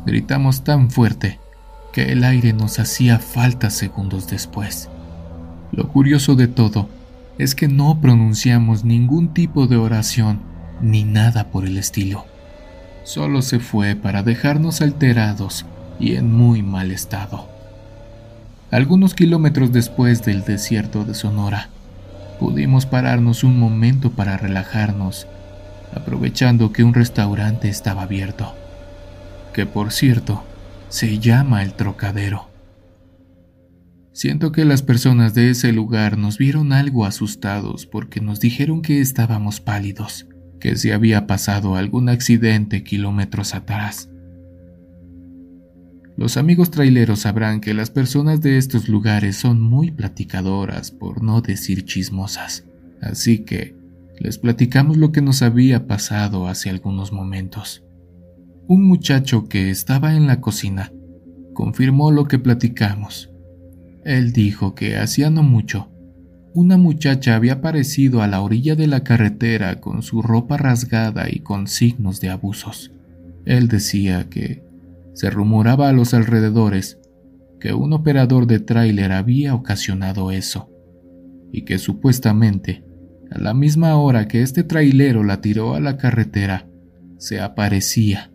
gritamos 0.06 0.64
tan 0.64 0.90
fuerte 0.90 1.40
que 1.92 2.12
el 2.12 2.24
aire 2.24 2.54
nos 2.54 2.80
hacía 2.80 3.20
falta 3.20 3.70
segundos 3.70 4.28
después. 4.28 4.90
Lo 5.72 5.88
curioso 5.90 6.36
de 6.36 6.48
todo 6.48 6.90
es 7.38 7.56
que 7.56 7.68
no 7.68 8.00
pronunciamos 8.02 8.84
ningún 8.84 9.34
tipo 9.34 9.68
de 9.68 9.78
oración 9.78 10.42
ni 10.82 11.04
nada 11.04 11.50
por 11.50 11.66
el 11.66 11.78
estilo. 11.78 12.26
Solo 13.04 13.42
se 13.42 13.60
fue 13.60 13.96
para 13.96 14.24
dejarnos 14.24 14.82
alterados 14.82 15.66
y 16.00 16.16
en 16.16 16.32
muy 16.32 16.62
mal 16.62 16.92
estado. 16.92 17.48
Algunos 18.70 19.14
kilómetros 19.14 19.72
después 19.72 20.24
del 20.24 20.44
desierto 20.44 21.04
de 21.04 21.14
Sonora, 21.14 21.70
pudimos 22.42 22.88
pararnos 22.88 23.44
un 23.44 23.60
momento 23.60 24.14
para 24.14 24.36
relajarnos, 24.36 25.28
aprovechando 25.96 26.74
que 26.74 26.84
un 26.84 26.96
restaurante 26.96 27.70
estaba 27.70 28.02
abierto, 28.02 28.56
que 29.54 29.68
por 29.68 29.92
cierto 29.92 30.44
se 30.90 31.20
llama 31.20 31.62
el 31.62 31.76
Trocadero. 31.76 32.50
Siento 34.12 34.52
que 34.52 34.66
las 34.66 34.82
personas 34.82 35.36
de 35.36 35.52
ese 35.52 35.72
lugar 35.72 36.18
nos 36.18 36.40
vieron 36.40 36.74
algo 36.74 37.06
asustados 37.06 37.86
porque 37.86 38.22
nos 38.22 38.40
dijeron 38.40 38.82
que 38.82 39.02
estábamos 39.02 39.62
pálidos, 39.62 40.26
que 40.60 40.76
se 40.78 40.94
había 40.94 41.28
pasado 41.28 41.76
algún 41.76 42.10
accidente 42.10 42.84
kilómetros 42.84 43.54
atrás. 43.54 44.10
Los 46.18 46.38
amigos 46.38 46.72
traileros 46.72 47.22
sabrán 47.22 47.62
que 47.62 47.74
las 47.74 47.90
personas 47.90 48.42
de 48.42 48.58
estos 48.58 48.90
lugares 48.90 49.38
son 49.38 49.62
muy 49.62 49.92
platicadoras, 49.92 50.92
por 50.92 51.24
no 51.24 51.42
decir 51.42 51.86
chismosas. 51.86 52.66
Así 53.02 53.40
que 53.40 53.76
les 54.20 54.38
platicamos 54.38 54.98
lo 54.98 55.12
que 55.12 55.22
nos 55.22 55.42
había 55.42 55.88
pasado 55.88 56.48
hace 56.48 56.70
algunos 56.70 57.12
momentos. 57.12 57.84
Un 58.68 58.86
muchacho 58.86 59.48
que 59.48 59.70
estaba 59.70 60.16
en 60.16 60.28
la 60.28 60.42
cocina 60.42 60.92
confirmó 61.54 62.12
lo 62.12 62.28
que 62.28 62.40
platicamos. 62.40 63.32
Él 64.06 64.32
dijo 64.34 64.76
que 64.76 64.98
hacía 64.98 65.30
no 65.30 65.44
mucho, 65.44 65.92
una 66.54 66.76
muchacha 66.76 67.36
había 67.36 67.54
aparecido 67.54 68.22
a 68.22 68.28
la 68.28 68.42
orilla 68.42 68.76
de 68.76 68.88
la 68.88 69.06
carretera 69.06 69.80
con 69.80 70.02
su 70.02 70.22
ropa 70.22 70.58
rasgada 70.58 71.28
y 71.30 71.40
con 71.40 71.68
signos 71.68 72.20
de 72.20 72.30
abusos. 72.30 72.92
Él 73.46 73.70
decía 73.70 74.28
que 74.30 74.62
se 75.14 75.30
rumoraba 75.30 75.90
a 75.90 75.94
los 75.94 76.14
alrededores 76.14 77.00
que 77.60 77.74
un 77.74 77.94
operador 77.94 78.48
de 78.48 78.60
tráiler 78.60 79.12
había 79.12 79.54
ocasionado 79.54 80.32
eso, 80.32 80.70
y 81.52 81.64
que 81.64 81.78
supuestamente, 81.78 82.84
a 83.30 83.40
la 83.40 83.54
misma 83.54 83.96
hora 83.98 84.28
que 84.28 84.42
este 84.42 84.64
trailero 84.64 85.24
la 85.24 85.42
tiró 85.42 85.76
a 85.76 85.80
la 85.80 85.98
carretera, 85.98 86.68
se 87.18 87.40
aparecía 87.40 88.32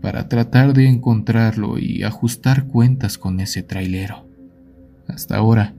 para 0.00 0.28
tratar 0.28 0.72
de 0.74 0.88
encontrarlo 0.88 1.78
y 1.78 2.02
ajustar 2.02 2.66
cuentas 2.66 3.18
con 3.18 3.40
ese 3.40 3.62
trailero. 3.62 4.28
Hasta 5.08 5.36
ahora, 5.36 5.74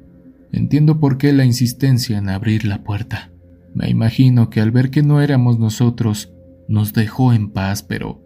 entiendo 0.52 1.00
por 1.00 1.18
qué 1.18 1.34
la 1.34 1.46
insistencia 1.46 2.18
en 2.18 2.30
abrir 2.30 2.66
la 2.66 2.84
puerta. 2.84 3.32
Me 3.74 3.90
imagino 3.90 4.50
que 4.50 4.60
al 4.60 4.72
ver 4.72 4.90
que 4.90 5.02
no 5.02 5.22
éramos 5.22 5.60
nosotros, 5.60 6.34
nos 6.68 6.94
dejó 6.94 7.34
en 7.34 7.52
paz, 7.52 7.84
pero 7.84 8.21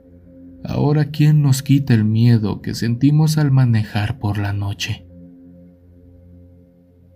Ahora, 0.68 1.12
¿quién 1.12 1.42
nos 1.44 1.62
quita 1.62 1.94
el 1.94 2.06
miedo 2.06 2.62
que 2.62 2.74
sentimos 2.74 3.38
al 3.38 3.52
manejar 3.52 4.18
por 4.18 4.40
la 4.40 4.52
noche? 4.52 5.06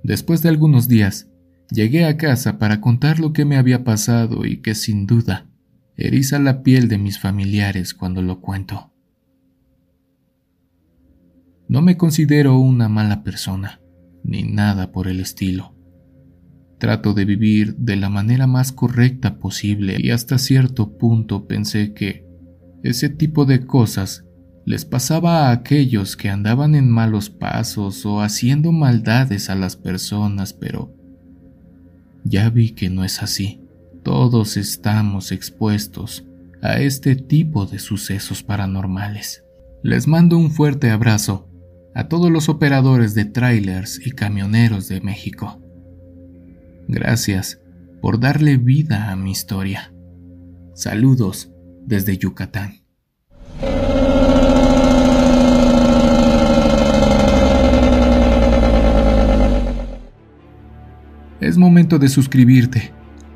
Después 0.03 0.43
de 0.43 0.49
algunos 0.49 0.87
días, 0.87 1.29
llegué 1.71 2.05
a 2.05 2.17
casa 2.17 2.59
para 2.59 2.79
contar 2.79 3.19
lo 3.19 3.33
que 3.33 3.45
me 3.45 3.57
había 3.57 3.83
pasado 3.83 4.45
y 4.45 4.57
que 4.57 4.75
sin 4.75 5.07
duda 5.07 5.49
eriza 5.97 6.37
la 6.39 6.61
piel 6.61 6.87
de 6.87 6.99
mis 6.99 7.19
familiares 7.19 7.93
cuando 7.93 8.21
lo 8.21 8.39
cuento. 8.39 8.93
No 11.67 11.81
me 11.81 11.97
considero 11.97 12.59
una 12.59 12.87
mala 12.87 13.23
persona, 13.23 13.81
ni 14.23 14.43
nada 14.43 14.91
por 14.91 15.07
el 15.07 15.19
estilo. 15.19 15.75
Trato 16.79 17.13
de 17.13 17.25
vivir 17.25 17.75
de 17.77 17.95
la 17.95 18.09
manera 18.09 18.47
más 18.47 18.71
correcta 18.71 19.39
posible 19.39 19.97
y 19.99 20.11
hasta 20.11 20.37
cierto 20.37 20.97
punto 20.97 21.47
pensé 21.47 21.93
que 21.93 22.28
ese 22.83 23.09
tipo 23.09 23.45
de 23.45 23.65
cosas 23.65 24.25
les 24.65 24.85
pasaba 24.85 25.47
a 25.47 25.51
aquellos 25.51 26.15
que 26.15 26.29
andaban 26.29 26.75
en 26.75 26.89
malos 26.89 27.29
pasos 27.29 28.05
o 28.05 28.21
haciendo 28.21 28.71
maldades 28.71 29.49
a 29.49 29.55
las 29.55 29.75
personas, 29.75 30.53
pero 30.53 30.93
ya 32.23 32.49
vi 32.49 32.71
que 32.71 32.89
no 32.89 33.03
es 33.03 33.23
así. 33.23 33.61
Todos 34.03 34.57
estamos 34.57 35.31
expuestos 35.31 36.25
a 36.61 36.79
este 36.79 37.15
tipo 37.15 37.65
de 37.65 37.79
sucesos 37.79 38.43
paranormales. 38.43 39.43
Les 39.81 40.07
mando 40.07 40.37
un 40.37 40.51
fuerte 40.51 40.91
abrazo 40.91 41.49
a 41.95 42.07
todos 42.07 42.29
los 42.31 42.47
operadores 42.47 43.15
de 43.15 43.25
trailers 43.25 44.05
y 44.05 44.11
camioneros 44.11 44.87
de 44.87 45.01
México. 45.01 45.61
Gracias 46.87 47.59
por 48.01 48.19
darle 48.19 48.57
vida 48.57 49.11
a 49.11 49.15
mi 49.15 49.31
historia. 49.31 49.93
Saludos 50.73 51.51
desde 51.85 52.17
Yucatán. 52.17 52.81
Es 61.39 61.57
momento 61.57 61.99
de 61.99 62.09
suscribirte. 62.09 62.91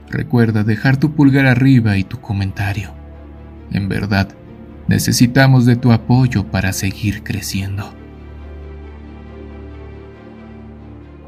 Recuerda 0.10 0.64
dejar 0.64 0.98
tu 0.98 1.14
pulgar 1.16 1.46
arriba 1.46 1.98
y 1.98 2.04
tu 2.04 2.20
comentario. 2.20 2.94
En 3.72 3.90
verdad, 3.90 4.30
necesitamos 4.88 5.66
de 5.66 5.78
tu 5.78 5.92
apoyo 5.92 6.46
para 6.52 6.74
seguir 6.74 7.24
creciendo. 7.24 7.94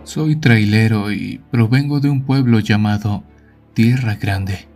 Soy 0.04 0.36
trailero 0.36 1.12
y 1.12 1.42
provengo 1.50 2.00
de 2.00 2.10
un 2.10 2.24
pueblo 2.24 2.60
llamado 2.60 3.24
Tierra 3.74 4.16
Grande 4.16 4.68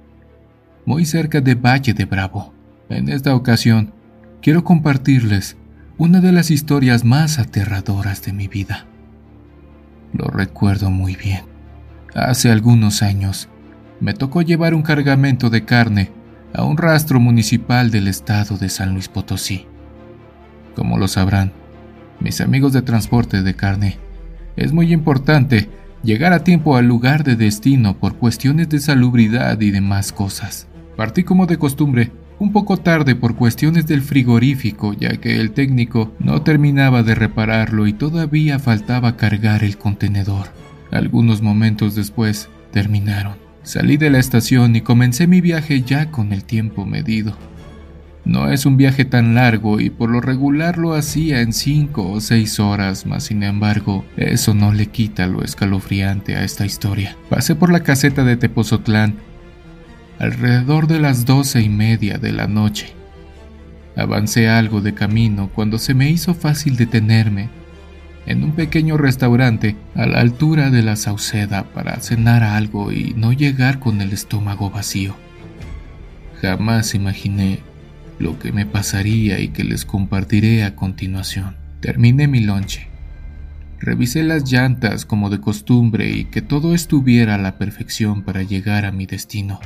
muy 0.90 1.06
cerca 1.06 1.40
de 1.40 1.54
Valle 1.54 1.94
de 1.94 2.06
Bravo. 2.06 2.52
En 2.90 3.10
esta 3.10 3.36
ocasión, 3.36 3.94
quiero 4.42 4.64
compartirles 4.64 5.56
una 6.00 6.20
de 6.20 6.32
las 6.32 6.50
historias 6.50 7.06
más 7.06 7.38
aterradoras 7.38 8.24
de 8.24 8.34
mi 8.34 8.48
vida. 8.48 8.88
Lo 10.14 10.26
recuerdo 10.26 10.90
muy 10.90 11.16
bien. 11.16 11.42
Hace 12.16 12.50
algunos 12.50 13.04
años, 13.04 13.50
me 14.00 14.16
tocó 14.16 14.42
llevar 14.42 14.74
un 14.74 14.82
cargamento 14.82 15.52
de 15.52 15.64
carne 15.64 16.10
a 16.56 16.64
un 16.64 16.76
rastro 16.76 17.20
municipal 17.20 17.92
del 17.92 18.08
estado 18.08 18.58
de 18.58 18.70
San 18.70 18.96
Luis 18.96 19.10
Potosí. 19.10 19.68
Como 20.76 20.98
lo 20.98 21.08
sabrán, 21.08 21.52
mis 22.20 22.42
amigos 22.42 22.74
de 22.74 22.82
transporte 22.82 23.44
de 23.44 23.54
carne, 23.54 24.00
es 24.56 24.74
muy 24.74 24.92
importante 24.92 25.70
llegar 26.02 26.34
a 26.34 26.44
tiempo 26.44 26.78
al 26.78 26.88
lugar 26.88 27.24
de 27.24 27.36
destino 27.36 27.96
por 28.00 28.16
cuestiones 28.16 28.70
de 28.70 28.80
salubridad 28.80 29.62
y 29.62 29.70
demás 29.70 30.12
cosas. 30.12 30.66
Partí 31.00 31.24
como 31.24 31.46
de 31.46 31.58
costumbre, 31.58 32.12
un 32.40 32.52
poco 32.52 32.76
tarde 32.76 33.16
por 33.16 33.38
cuestiones 33.38 33.88
del 33.88 34.02
frigorífico, 34.02 34.92
ya 34.92 35.16
que 35.16 35.40
el 35.40 35.52
técnico 35.52 36.12
no 36.20 36.42
terminaba 36.42 37.04
de 37.04 37.16
repararlo 37.16 37.88
y 37.88 37.94
todavía 37.94 38.60
faltaba 38.60 39.16
cargar 39.16 39.64
el 39.64 39.78
contenedor. 39.78 40.48
Algunos 40.92 41.42
momentos 41.42 41.96
después, 41.96 42.50
terminaron. 42.74 43.38
Salí 43.64 43.96
de 43.96 44.10
la 44.10 44.20
estación 44.20 44.76
y 44.76 44.82
comencé 44.82 45.26
mi 45.26 45.40
viaje 45.40 45.84
ya 45.84 46.12
con 46.12 46.34
el 46.34 46.44
tiempo 46.44 46.86
medido. 46.86 47.38
No 48.26 48.52
es 48.52 48.66
un 48.66 48.76
viaje 48.76 49.06
tan 49.06 49.36
largo 49.36 49.80
y 49.80 49.90
por 49.90 50.10
lo 50.10 50.20
regular 50.20 50.78
lo 50.78 50.96
hacía 50.96 51.40
en 51.40 51.54
cinco 51.54 52.12
o 52.12 52.20
seis 52.20 52.60
horas, 52.60 53.06
mas 53.06 53.24
sin 53.24 53.44
embargo, 53.44 54.04
eso 54.18 54.54
no 54.54 54.74
le 54.74 54.88
quita 54.88 55.28
lo 55.28 55.46
escalofriante 55.46 56.36
a 56.36 56.44
esta 56.44 56.66
historia. 56.66 57.16
Pasé 57.30 57.56
por 57.56 57.72
la 57.72 57.84
caseta 57.84 58.26
de 58.26 58.36
Tepozotlán 58.36 59.29
alrededor 60.20 60.88
de 60.88 61.00
las 61.00 61.26
doce 61.26 61.62
y 61.62 61.70
media 61.70 62.18
de 62.18 62.34
la 62.34 62.48
noche. 62.48 62.94
Avancé 63.96 64.50
algo 64.50 64.82
de 64.82 64.94
camino 64.94 65.50
cuando 65.54 65.78
se 65.78 65.94
me 65.94 66.10
hizo 66.10 66.34
fácil 66.34 66.76
detenerme 66.76 67.50
en 68.26 68.44
un 68.44 68.52
pequeño 68.52 68.98
restaurante 68.98 69.76
a 69.96 70.06
la 70.06 70.20
altura 70.20 70.70
de 70.70 70.84
la 70.84 70.98
Sauceda 70.98 71.64
para 71.64 72.00
cenar 72.02 72.44
algo 72.44 72.92
y 72.92 73.14
no 73.16 73.34
llegar 73.34 73.80
con 73.80 74.02
el 74.02 74.12
estómago 74.12 74.70
vacío. 74.70 75.16
Jamás 76.42 76.94
imaginé 76.94 77.60
lo 78.20 78.38
que 78.38 78.52
me 78.52 78.66
pasaría 78.66 79.40
y 79.40 79.50
que 79.50 79.64
les 79.64 79.86
compartiré 79.86 80.64
a 80.64 80.76
continuación. 80.76 81.56
Terminé 81.80 82.28
mi 82.28 82.42
lonche. 82.42 82.88
Revisé 83.80 84.24
las 84.24 84.52
llantas 84.52 85.06
como 85.06 85.30
de 85.30 85.40
costumbre 85.40 86.10
y 86.12 86.26
que 86.26 86.42
todo 86.42 86.76
estuviera 86.76 87.36
a 87.36 87.38
la 87.38 87.58
perfección 87.58 88.24
para 88.24 88.44
llegar 88.44 88.86
a 88.86 88.92
mi 88.92 89.06
destino. 89.06 89.62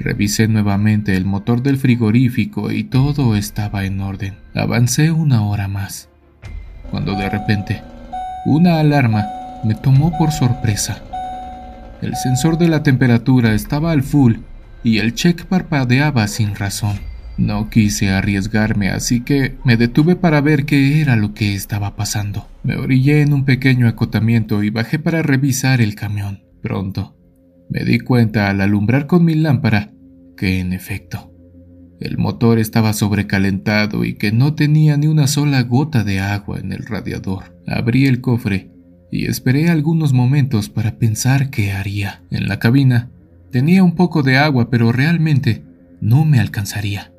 Revisé 0.00 0.48
nuevamente 0.48 1.14
el 1.14 1.26
motor 1.26 1.62
del 1.62 1.76
frigorífico 1.76 2.72
y 2.72 2.84
todo 2.84 3.36
estaba 3.36 3.84
en 3.84 4.00
orden. 4.00 4.34
Avancé 4.54 5.10
una 5.10 5.42
hora 5.46 5.68
más, 5.68 6.08
cuando 6.90 7.14
de 7.16 7.28
repente 7.28 7.82
una 8.46 8.80
alarma 8.80 9.26
me 9.62 9.74
tomó 9.74 10.16
por 10.16 10.32
sorpresa. 10.32 11.02
El 12.00 12.16
sensor 12.16 12.56
de 12.56 12.68
la 12.68 12.82
temperatura 12.82 13.52
estaba 13.52 13.92
al 13.92 14.02
full 14.02 14.36
y 14.82 14.98
el 14.98 15.14
check 15.14 15.44
parpadeaba 15.44 16.26
sin 16.28 16.54
razón. 16.54 16.98
No 17.36 17.68
quise 17.68 18.08
arriesgarme, 18.08 18.88
así 18.88 19.20
que 19.20 19.58
me 19.64 19.76
detuve 19.76 20.16
para 20.16 20.40
ver 20.40 20.64
qué 20.64 21.02
era 21.02 21.16
lo 21.16 21.34
que 21.34 21.54
estaba 21.54 21.94
pasando. 21.94 22.48
Me 22.62 22.76
orillé 22.76 23.20
en 23.20 23.34
un 23.34 23.44
pequeño 23.44 23.86
acotamiento 23.86 24.62
y 24.62 24.70
bajé 24.70 24.98
para 24.98 25.20
revisar 25.20 25.82
el 25.82 25.94
camión. 25.94 26.40
Pronto, 26.62 27.16
me 27.68 27.84
di 27.84 28.00
cuenta 28.00 28.48
al 28.48 28.60
alumbrar 28.62 29.06
con 29.06 29.24
mi 29.24 29.34
lámpara 29.34 29.90
que, 30.40 30.58
en 30.58 30.72
efecto, 30.72 31.30
el 32.00 32.16
motor 32.16 32.58
estaba 32.58 32.94
sobrecalentado 32.94 34.06
y 34.06 34.14
que 34.14 34.32
no 34.32 34.54
tenía 34.54 34.96
ni 34.96 35.06
una 35.06 35.26
sola 35.26 35.62
gota 35.64 36.02
de 36.02 36.18
agua 36.18 36.58
en 36.58 36.72
el 36.72 36.86
radiador. 36.86 37.54
Abrí 37.66 38.06
el 38.06 38.22
cofre 38.22 38.70
y 39.12 39.26
esperé 39.26 39.68
algunos 39.68 40.14
momentos 40.14 40.70
para 40.70 40.98
pensar 40.98 41.50
qué 41.50 41.72
haría. 41.72 42.22
En 42.30 42.48
la 42.48 42.58
cabina 42.58 43.10
tenía 43.50 43.84
un 43.84 43.94
poco 43.94 44.22
de 44.22 44.38
agua, 44.38 44.70
pero 44.70 44.92
realmente 44.92 45.62
no 46.00 46.24
me 46.24 46.40
alcanzaría. 46.40 47.12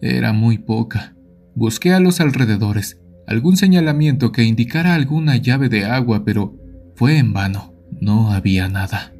Era 0.00 0.32
muy 0.32 0.56
poca. 0.56 1.14
Busqué 1.54 1.92
a 1.92 2.00
los 2.00 2.22
alrededores 2.22 2.98
algún 3.26 3.58
señalamiento 3.58 4.32
que 4.32 4.44
indicara 4.44 4.94
alguna 4.94 5.36
llave 5.36 5.68
de 5.68 5.84
agua, 5.84 6.24
pero 6.24 6.56
fue 6.94 7.18
en 7.18 7.34
vano. 7.34 7.74
No 8.00 8.32
había 8.32 8.70
nada. 8.70 9.12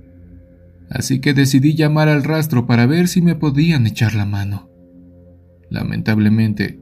Así 0.90 1.20
que 1.20 1.34
decidí 1.34 1.74
llamar 1.74 2.08
al 2.08 2.24
rastro 2.24 2.66
para 2.66 2.86
ver 2.86 3.08
si 3.08 3.20
me 3.20 3.34
podían 3.34 3.86
echar 3.86 4.14
la 4.14 4.24
mano. 4.24 4.70
Lamentablemente, 5.70 6.80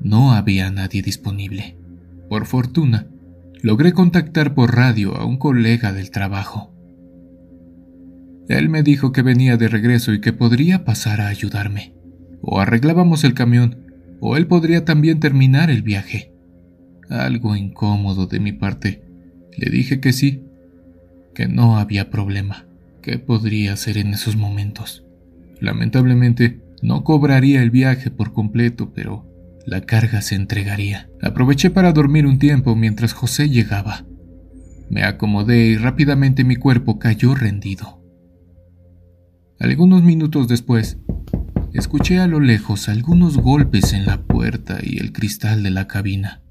no 0.00 0.32
había 0.32 0.70
nadie 0.70 1.02
disponible. 1.02 1.76
Por 2.28 2.46
fortuna, 2.46 3.08
logré 3.62 3.92
contactar 3.92 4.54
por 4.54 4.76
radio 4.76 5.16
a 5.16 5.24
un 5.24 5.38
colega 5.38 5.92
del 5.92 6.10
trabajo. 6.10 6.72
Él 8.48 8.68
me 8.68 8.82
dijo 8.82 9.12
que 9.12 9.22
venía 9.22 9.56
de 9.56 9.68
regreso 9.68 10.12
y 10.12 10.20
que 10.20 10.32
podría 10.32 10.84
pasar 10.84 11.20
a 11.20 11.28
ayudarme. 11.28 11.94
O 12.42 12.60
arreglábamos 12.60 13.24
el 13.24 13.34
camión, 13.34 13.86
o 14.20 14.36
él 14.36 14.46
podría 14.46 14.84
también 14.84 15.18
terminar 15.18 15.70
el 15.70 15.82
viaje. 15.82 16.32
Algo 17.08 17.56
incómodo 17.56 18.26
de 18.26 18.40
mi 18.40 18.52
parte. 18.52 19.02
Le 19.56 19.70
dije 19.70 20.00
que 20.00 20.12
sí, 20.12 20.44
que 21.34 21.48
no 21.48 21.78
había 21.78 22.10
problema. 22.10 22.65
¿Qué 23.06 23.20
podría 23.20 23.72
hacer 23.72 23.98
en 23.98 24.14
esos 24.14 24.34
momentos? 24.34 25.04
Lamentablemente, 25.60 26.60
no 26.82 27.04
cobraría 27.04 27.62
el 27.62 27.70
viaje 27.70 28.10
por 28.10 28.32
completo, 28.32 28.92
pero 28.92 29.30
la 29.64 29.82
carga 29.82 30.20
se 30.22 30.34
entregaría. 30.34 31.08
Aproveché 31.22 31.70
para 31.70 31.92
dormir 31.92 32.26
un 32.26 32.40
tiempo 32.40 32.74
mientras 32.74 33.12
José 33.12 33.48
llegaba. 33.48 34.04
Me 34.90 35.04
acomodé 35.04 35.66
y 35.66 35.76
rápidamente 35.76 36.42
mi 36.42 36.56
cuerpo 36.56 36.98
cayó 36.98 37.36
rendido. 37.36 38.02
Algunos 39.60 40.02
minutos 40.02 40.48
después, 40.48 40.98
escuché 41.74 42.18
a 42.18 42.26
lo 42.26 42.40
lejos 42.40 42.88
algunos 42.88 43.38
golpes 43.38 43.92
en 43.92 44.04
la 44.04 44.22
puerta 44.22 44.80
y 44.82 44.98
el 44.98 45.12
cristal 45.12 45.62
de 45.62 45.70
la 45.70 45.86
cabina. 45.86 46.42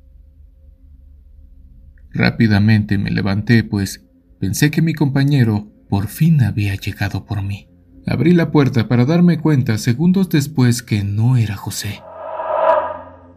Rápidamente 2.11 2.97
me 2.97 3.11
levanté, 3.11 3.65
pues 3.65 4.05
pensé 4.39 4.71
que 4.71 4.81
mi 4.81 4.93
compañero 4.93 5.74
por 5.89 6.08
fin 6.08 6.41
había 6.41 6.76
llegado 6.76 7.26
por 7.26 7.41
mí. 7.41 7.67
Abrí 8.08 8.34
la 8.34 8.52
puerta 8.52 8.88
para 8.88 9.06
darme 9.06 9.39
cuenta 9.39 9.78
segundos 9.78 10.30
después 10.30 10.84
que 10.84 11.04
no 11.04 11.38
era 11.38 11.56
José. 11.56 12.02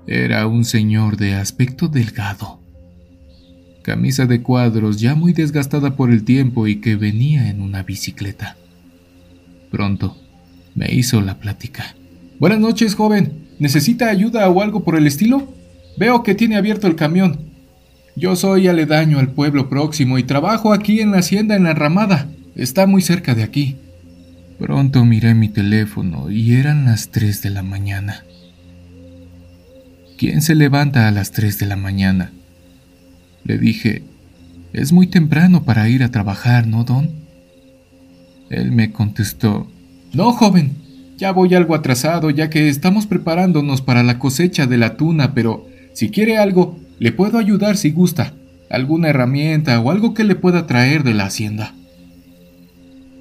Era 0.06 0.46
un 0.46 0.64
señor 0.64 1.16
de 1.16 1.34
aspecto 1.34 1.88
delgado, 1.88 2.60
camisa 3.82 4.26
de 4.26 4.42
cuadros 4.42 5.00
ya 5.00 5.14
muy 5.14 5.32
desgastada 5.32 5.96
por 5.96 6.10
el 6.10 6.24
tiempo 6.24 6.66
y 6.66 6.80
que 6.80 6.96
venía 6.96 7.48
en 7.48 7.60
una 7.60 7.82
bicicleta. 7.82 8.56
Pronto 9.70 10.16
me 10.74 10.92
hizo 10.92 11.20
la 11.20 11.38
plática. 11.38 11.94
Buenas 12.38 12.60
noches, 12.60 12.94
joven. 12.94 13.48
¿Necesita 13.58 14.08
ayuda 14.08 14.48
o 14.48 14.62
algo 14.62 14.84
por 14.84 14.96
el 14.96 15.06
estilo? 15.06 15.52
Veo 15.96 16.22
que 16.22 16.34
tiene 16.34 16.56
abierto 16.56 16.86
el 16.86 16.94
camión. 16.94 17.47
Yo 18.18 18.34
soy 18.34 18.66
aledaño 18.66 19.20
al 19.20 19.30
pueblo 19.30 19.68
próximo 19.68 20.18
y 20.18 20.24
trabajo 20.24 20.72
aquí 20.72 21.00
en 21.00 21.12
la 21.12 21.18
hacienda 21.18 21.54
en 21.54 21.62
la 21.62 21.74
ramada. 21.74 22.28
Está 22.56 22.88
muy 22.88 23.00
cerca 23.00 23.36
de 23.36 23.44
aquí. 23.44 23.76
Pronto 24.58 25.04
miré 25.04 25.34
mi 25.34 25.48
teléfono 25.48 26.28
y 26.28 26.54
eran 26.54 26.86
las 26.86 27.10
3 27.10 27.42
de 27.42 27.50
la 27.50 27.62
mañana. 27.62 28.24
¿Quién 30.16 30.42
se 30.42 30.56
levanta 30.56 31.06
a 31.06 31.12
las 31.12 31.30
3 31.30 31.60
de 31.60 31.66
la 31.66 31.76
mañana? 31.76 32.32
Le 33.44 33.56
dije, 33.56 34.02
es 34.72 34.92
muy 34.92 35.06
temprano 35.06 35.62
para 35.62 35.88
ir 35.88 36.02
a 36.02 36.10
trabajar, 36.10 36.66
¿no, 36.66 36.82
Don? 36.82 37.10
Él 38.50 38.72
me 38.72 38.90
contestó, 38.90 39.70
no, 40.12 40.32
joven, 40.32 40.72
ya 41.16 41.30
voy 41.30 41.54
algo 41.54 41.76
atrasado 41.76 42.30
ya 42.30 42.50
que 42.50 42.68
estamos 42.68 43.06
preparándonos 43.06 43.80
para 43.80 44.02
la 44.02 44.18
cosecha 44.18 44.66
de 44.66 44.78
la 44.78 44.96
tuna, 44.96 45.34
pero 45.34 45.68
si 45.92 46.10
quiere 46.10 46.36
algo, 46.38 46.80
le 46.98 47.12
puedo 47.12 47.38
ayudar 47.38 47.76
si 47.76 47.90
gusta, 47.90 48.34
alguna 48.70 49.08
herramienta 49.08 49.80
o 49.80 49.90
algo 49.90 50.14
que 50.14 50.24
le 50.24 50.34
pueda 50.34 50.66
traer 50.66 51.02
de 51.04 51.14
la 51.14 51.26
hacienda. 51.26 51.74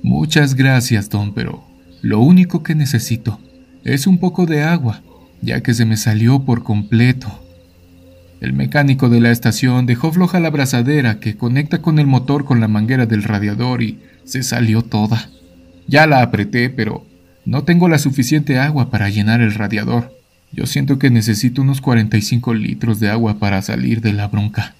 Muchas 0.03 0.55
gracias, 0.55 1.09
don, 1.09 1.33
pero 1.33 1.63
lo 2.01 2.19
único 2.19 2.63
que 2.63 2.75
necesito 2.75 3.39
es 3.83 4.07
un 4.07 4.19
poco 4.19 4.45
de 4.45 4.63
agua, 4.63 5.01
ya 5.41 5.61
que 5.61 5.73
se 5.73 5.85
me 5.85 5.97
salió 5.97 6.43
por 6.43 6.63
completo. 6.63 7.43
El 8.39 8.53
mecánico 8.53 9.09
de 9.09 9.19
la 9.19 9.31
estación 9.31 9.85
dejó 9.85 10.11
floja 10.11 10.39
la 10.39 10.51
brazadera 10.51 11.19
que 11.19 11.37
conecta 11.37 11.81
con 11.81 11.97
el 11.97 12.05
motor 12.05 12.45
con 12.45 12.59
la 12.59 12.67
manguera 12.67 13.05
del 13.05 13.23
radiador 13.23 13.81
y 13.81 13.99
se 14.25 14.43
salió 14.43 14.83
toda. 14.83 15.29
Ya 15.87 16.05
la 16.05 16.21
apreté, 16.21 16.69
pero 16.69 17.05
no 17.45 17.63
tengo 17.63 17.89
la 17.89 17.97
suficiente 17.97 18.59
agua 18.59 18.89
para 18.89 19.09
llenar 19.09 19.41
el 19.41 19.53
radiador. 19.53 20.16
Yo 20.57 20.65
siento 20.65 20.97
que 20.97 21.11
necesito 21.11 21.61
unos 21.61 21.81
45 21.81 22.55
litros 22.55 22.99
de 22.99 23.11
agua 23.11 23.37
para 23.37 23.61
salir 23.61 24.01
de 24.01 24.11
la 24.11 24.27
bronca. 24.27 24.73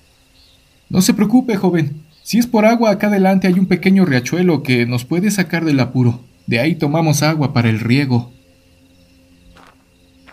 No 0.90 1.02
se 1.04 1.14
preocupe, 1.14 1.56
joven. 1.56 2.02
Si 2.24 2.40
es 2.40 2.48
por 2.48 2.66
agua, 2.66 2.90
acá 2.90 3.08
adelante 3.08 3.46
hay 3.46 3.60
un 3.60 3.68
pequeño 3.68 4.04
riachuelo 4.04 4.64
que 4.64 4.88
nos 4.88 5.06
puede 5.06 5.30
sacar 5.30 5.66
del 5.66 5.80
apuro. 5.80 6.24
De 6.48 6.60
ahí 6.60 6.74
tomamos 6.74 7.22
agua 7.22 7.54
para 7.54 7.70
el 7.70 7.80
riego. 7.80 8.34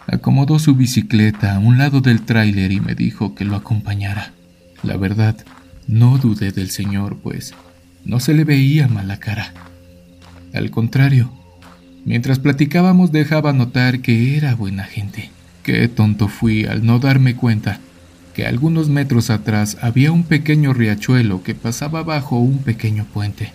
Acomodó 0.07 0.59
su 0.59 0.77
bicicleta 0.77 1.57
a 1.57 1.59
un 1.59 1.77
lado 1.77 2.01
del 2.01 2.23
tráiler 2.23 2.73
y 2.73 2.81
me 2.81 2.95
dijo 2.95 3.35
que 3.35 3.45
lo 3.45 3.57
acompañara. 3.57 4.33
La 4.83 4.97
verdad, 4.97 5.37
no 5.87 6.17
dudé 6.17 6.53
del 6.53 6.71
señor, 6.71 7.19
pues 7.23 7.53
no 8.07 8.19
se 8.19 8.33
le 8.33 8.45
veía 8.45 8.89
mala 8.89 9.19
cara. 9.19 9.53
Al 10.55 10.71
contrario, 10.71 11.31
mientras 12.07 12.39
platicábamos 12.39 13.13
dejaba 13.13 13.53
notar 13.53 14.01
que 14.01 14.39
era 14.39 14.55
buena 14.55 14.85
gente. 14.85 15.34
Qué 15.65 15.89
tonto 15.89 16.29
fui 16.29 16.67
al 16.67 16.85
no 16.85 16.99
darme 16.99 17.37
cuenta 17.37 17.81
que 18.35 18.45
algunos 18.45 18.91
metros 18.91 19.31
atrás 19.31 19.79
había 19.81 20.13
un 20.13 20.25
pequeño 20.25 20.75
riachuelo 20.75 21.43
que 21.43 21.55
pasaba 21.55 22.03
bajo 22.03 22.39
un 22.39 22.59
pequeño 22.59 23.07
puente. 23.07 23.53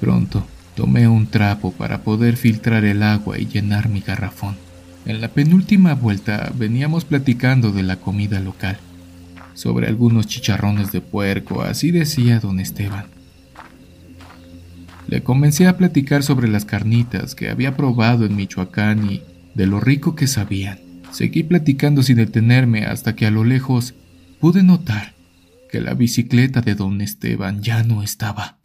Pronto 0.00 0.44
tomé 0.74 1.06
un 1.06 1.28
trapo 1.28 1.70
para 1.70 2.02
poder 2.02 2.36
filtrar 2.36 2.84
el 2.84 3.04
agua 3.04 3.38
y 3.38 3.46
llenar 3.46 3.88
mi 3.88 4.00
garrafón. 4.00 4.56
En 5.06 5.20
la 5.20 5.28
penúltima 5.28 5.94
vuelta 5.94 6.50
veníamos 6.52 7.04
platicando 7.04 7.70
de 7.70 7.84
la 7.84 7.94
comida 7.96 8.40
local, 8.40 8.78
sobre 9.54 9.86
algunos 9.86 10.26
chicharrones 10.26 10.90
de 10.90 11.00
puerco, 11.00 11.62
así 11.62 11.92
decía 11.92 12.40
don 12.40 12.58
Esteban. 12.58 13.06
Le 15.06 15.22
comencé 15.22 15.68
a 15.68 15.76
platicar 15.76 16.24
sobre 16.24 16.48
las 16.48 16.64
carnitas 16.64 17.36
que 17.36 17.50
había 17.50 17.76
probado 17.76 18.26
en 18.26 18.34
Michoacán 18.34 19.08
y 19.08 19.22
de 19.54 19.66
lo 19.66 19.78
rico 19.78 20.16
que 20.16 20.26
sabían. 20.26 20.91
Seguí 21.12 21.42
platicando 21.42 22.02
sin 22.02 22.16
detenerme 22.16 22.86
hasta 22.86 23.14
que 23.14 23.26
a 23.26 23.30
lo 23.30 23.44
lejos 23.44 23.94
pude 24.40 24.62
notar 24.62 25.14
que 25.70 25.80
la 25.80 25.94
bicicleta 25.94 26.60
de 26.60 26.74
don 26.74 27.00
Esteban 27.00 27.62
ya 27.62 27.82
no 27.82 28.02
estaba. 28.02 28.58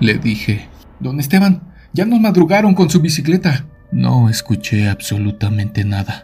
Le 0.00 0.18
dije, 0.18 0.68
Don 1.00 1.20
Esteban, 1.20 1.74
ya 1.92 2.06
nos 2.06 2.20
madrugaron 2.20 2.74
con 2.74 2.90
su 2.90 3.00
bicicleta. 3.00 3.66
No 3.92 4.28
escuché 4.28 4.88
absolutamente 4.88 5.84
nada. 5.84 6.22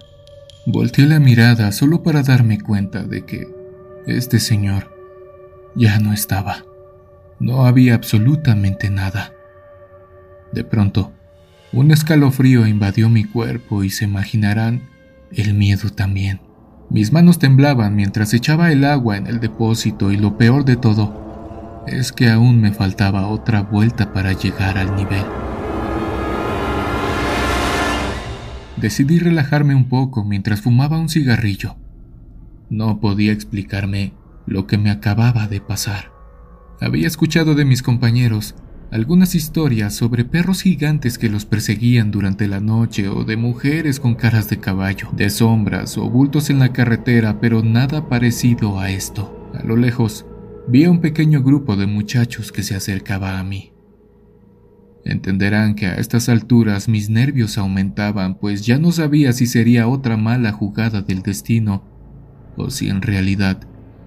Volteé 0.67 1.07
la 1.07 1.21
mirada 1.21 1.73
solo 1.73 2.03
para 2.03 2.23
darme 2.23 2.61
cuenta 2.61 3.03
de 3.03 3.25
que 3.25 3.47
este 4.07 4.39
señor 4.39 4.97
ya 5.75 5.99
no 5.99 6.13
estaba. 6.13 6.65
No 7.39 7.67
había 7.67 7.95
absolutamente 7.95 8.91
nada. 8.91 9.33
De 10.53 10.65
pronto, 10.65 11.13
un 11.73 11.91
escalofrío 11.93 12.67
invadió 12.67 13.09
mi 13.09 13.25
cuerpo 13.25 13.85
y 13.85 13.91
se 13.91 14.05
imaginarán 14.05 14.89
el 15.33 15.55
miedo 15.55 15.91
también. 15.91 16.41
Mis 16.91 17.13
manos 17.13 17.39
temblaban 17.39 17.95
mientras 17.95 18.35
echaba 18.35 18.73
el 18.73 18.85
agua 18.85 19.17
en 19.17 19.29
el 19.29 19.39
depósito 19.39 20.11
y 20.11 20.17
lo 20.17 20.37
peor 20.37 20.65
de 20.65 20.77
todo 20.77 21.85
es 21.87 22.13
que 22.13 22.29
aún 22.29 22.61
me 22.61 22.73
faltaba 22.73 23.29
otra 23.29 23.63
vuelta 23.63 24.13
para 24.13 24.33
llegar 24.33 24.77
al 24.77 24.97
nivel. 24.97 25.25
Decidí 28.77 29.19
relajarme 29.19 29.75
un 29.75 29.89
poco 29.89 30.25
mientras 30.25 30.63
fumaba 30.63 30.99
un 30.99 31.09
cigarrillo. 31.09 31.77
No 32.71 32.99
podía 32.99 33.33
explicarme 33.33 34.15
lo 34.47 34.67
que 34.67 34.79
me 34.79 34.91
acababa 34.91 35.47
de 35.47 35.61
pasar. 35.61 36.11
Había 36.81 37.07
escuchado 37.07 37.55
de 37.55 37.65
mis 37.65 37.83
compañeros 37.83 38.55
algunas 38.91 39.37
historias 39.37 39.95
sobre 39.95 40.25
perros 40.25 40.63
gigantes 40.63 41.17
que 41.17 41.29
los 41.29 41.45
perseguían 41.45 42.11
durante 42.11 42.49
la 42.49 42.61
noche 42.61 43.09
o 43.09 43.25
de 43.25 43.37
mujeres 43.37 44.01
con 44.01 44.17
caras 44.17 44.51
de 44.51 44.59
caballo, 44.59 45.11
de 45.13 45.31
sombras 45.31 45.97
o 45.97 46.11
bultos 46.11 46.51
en 46.51 46.59
la 46.59 46.73
carretera, 46.73 47.41
pero 47.41 47.63
nada 47.63 48.09
parecido 48.09 48.81
a 48.81 48.91
esto. 48.91 49.51
A 49.55 49.63
lo 49.63 49.77
lejos, 49.77 50.27
vi 50.67 50.85
a 50.85 50.91
un 50.91 51.01
pequeño 51.01 51.43
grupo 51.43 51.77
de 51.77 51.87
muchachos 51.87 52.51
que 52.51 52.65
se 52.65 52.75
acercaba 52.75 53.39
a 53.39 53.45
mí. 53.45 53.73
Entenderán 55.05 55.77
que 55.77 55.87
a 55.87 55.95
estas 55.95 56.29
alturas 56.29 56.89
mis 56.89 57.09
nervios 57.09 57.59
aumentaban, 57.59 58.39
pues 58.39 58.67
ya 58.67 58.79
no 58.79 58.93
sabía 58.93 59.33
si 59.33 59.47
sería 59.47 59.89
otra 59.89 60.17
mala 60.17 60.53
jugada 60.53 61.01
del 61.01 61.23
destino 61.23 61.85
o 62.57 62.71
si 62.71 62.89
en 62.89 63.03
realidad 63.03 63.61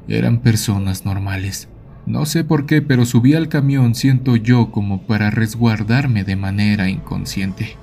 eran 0.07 0.41
personas 0.41 1.05
normales. 1.05 1.69
No 2.05 2.25
sé 2.25 2.43
por 2.43 2.65
qué, 2.65 2.81
pero 2.81 3.05
subí 3.05 3.33
al 3.33 3.47
camión 3.47 3.95
siento 3.95 4.35
yo 4.35 4.71
como 4.71 5.07
para 5.07 5.29
resguardarme 5.29 6.23
de 6.23 6.35
manera 6.35 6.89
inconsciente. 6.89 7.77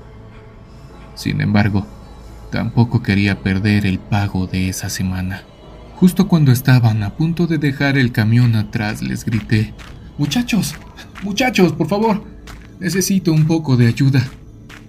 Sin 1.14 1.40
embargo, 1.40 1.86
tampoco 2.52 3.02
quería 3.02 3.42
perder 3.42 3.86
el 3.86 3.98
pago 3.98 4.46
de 4.46 4.68
esa 4.68 4.90
semana. 4.90 5.42
Justo 5.96 6.28
cuando 6.28 6.52
estaban 6.52 7.02
a 7.02 7.16
punto 7.16 7.46
de 7.46 7.58
dejar 7.58 7.98
el 7.98 8.12
camión 8.12 8.56
atrás, 8.56 9.02
les 9.02 9.24
grité, 9.24 9.74
Muchachos, 10.20 10.74
muchachos, 11.22 11.72
por 11.72 11.88
favor, 11.88 12.22
necesito 12.78 13.32
un 13.32 13.46
poco 13.46 13.78
de 13.78 13.86
ayuda. 13.86 14.22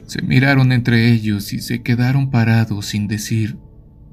Se 0.05 0.21
miraron 0.21 0.73
entre 0.73 1.09
ellos 1.09 1.53
y 1.53 1.61
se 1.61 1.81
quedaron 1.83 2.29
parados 2.31 2.87
sin 2.87 3.07
decir 3.07 3.57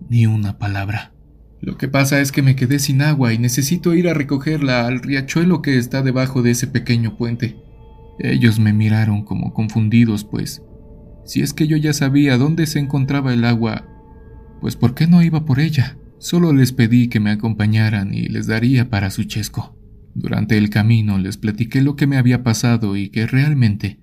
ni 0.08 0.26
una 0.26 0.58
palabra. 0.58 1.12
Lo 1.60 1.76
que 1.76 1.88
pasa 1.88 2.20
es 2.20 2.30
que 2.32 2.42
me 2.42 2.56
quedé 2.56 2.78
sin 2.78 3.02
agua 3.02 3.32
y 3.32 3.38
necesito 3.38 3.94
ir 3.94 4.08
a 4.08 4.14
recogerla 4.14 4.86
al 4.86 5.00
riachuelo 5.00 5.60
que 5.60 5.76
está 5.76 6.02
debajo 6.02 6.42
de 6.42 6.52
ese 6.52 6.66
pequeño 6.66 7.16
puente. 7.16 7.56
Ellos 8.18 8.58
me 8.58 8.72
miraron 8.72 9.24
como 9.24 9.52
confundidos, 9.52 10.24
pues, 10.24 10.62
si 11.24 11.42
es 11.42 11.52
que 11.52 11.66
yo 11.66 11.76
ya 11.76 11.92
sabía 11.92 12.38
dónde 12.38 12.66
se 12.66 12.78
encontraba 12.78 13.34
el 13.34 13.44
agua, 13.44 13.86
pues 14.60 14.76
¿por 14.76 14.94
qué 14.94 15.06
no 15.06 15.22
iba 15.22 15.44
por 15.44 15.60
ella? 15.60 15.98
Solo 16.18 16.52
les 16.52 16.72
pedí 16.72 17.08
que 17.08 17.20
me 17.20 17.30
acompañaran 17.30 18.14
y 18.14 18.28
les 18.28 18.46
daría 18.46 18.88
para 18.88 19.10
su 19.10 19.24
chesco. 19.24 19.76
Durante 20.14 20.58
el 20.58 20.70
camino 20.70 21.18
les 21.18 21.36
platiqué 21.36 21.82
lo 21.82 21.96
que 21.96 22.06
me 22.06 22.16
había 22.16 22.42
pasado 22.42 22.96
y 22.96 23.10
que 23.10 23.26
realmente 23.26 24.00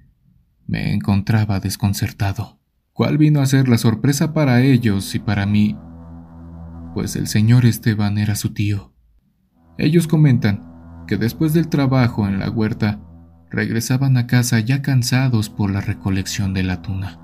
me 0.68 0.94
encontraba 0.94 1.60
desconcertado. 1.60 2.60
¿Cuál 2.94 3.18
vino 3.18 3.42
a 3.42 3.46
ser 3.46 3.68
la 3.68 3.78
sorpresa 3.78 4.34
para 4.34 4.62
ellos 4.62 5.14
y 5.16 5.20
para 5.20 5.46
mí? 5.46 5.76
Pues 6.96 7.18
el 7.18 7.28
señor 7.28 7.66
Esteban 7.66 8.18
era 8.18 8.36
su 8.36 8.54
tío. 8.54 8.94
Ellos 9.78 10.08
comentan 10.08 11.04
que 11.08 11.18
después 11.18 11.54
del 11.54 11.68
trabajo 11.68 12.26
en 12.26 12.40
la 12.40 12.50
huerta, 12.50 13.02
regresaban 13.52 14.16
a 14.16 14.28
casa 14.28 14.62
ya 14.62 14.82
cansados 14.82 15.50
por 15.50 15.70
la 15.72 15.82
recolección 15.82 16.54
de 16.54 16.64
la 16.64 16.82
tuna. 16.82 17.20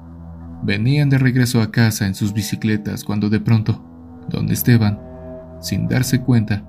Venían 0.62 1.10
de 1.10 1.18
regreso 1.18 1.62
a 1.62 1.72
casa 1.72 2.06
en 2.06 2.16
sus 2.16 2.34
bicicletas 2.34 3.06
cuando 3.06 3.30
de 3.30 3.40
pronto, 3.40 3.82
don 4.30 4.50
Esteban, 4.52 5.00
sin 5.62 5.88
darse 5.88 6.20
cuenta, 6.20 6.66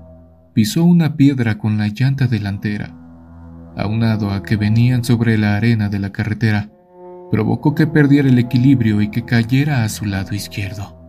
pisó 0.53 0.85
una 0.85 1.17
piedra 1.17 1.57
con 1.57 1.77
la 1.77 1.89
llanta 1.89 2.27
delantera. 2.27 2.95
Aunado 3.75 4.31
a 4.31 4.43
que 4.43 4.55
venían 4.55 5.03
sobre 5.03 5.37
la 5.37 5.57
arena 5.57 5.89
de 5.89 5.99
la 5.99 6.13
carretera, 6.13 6.69
provocó 7.29 7.75
que 7.75 7.85
perdiera 7.85 8.29
el 8.29 8.39
equilibrio 8.39 9.01
y 9.01 9.09
que 9.09 9.25
cayera 9.25 9.83
a 9.83 9.89
su 9.89 10.05
lado 10.05 10.33
izquierdo. 10.33 11.02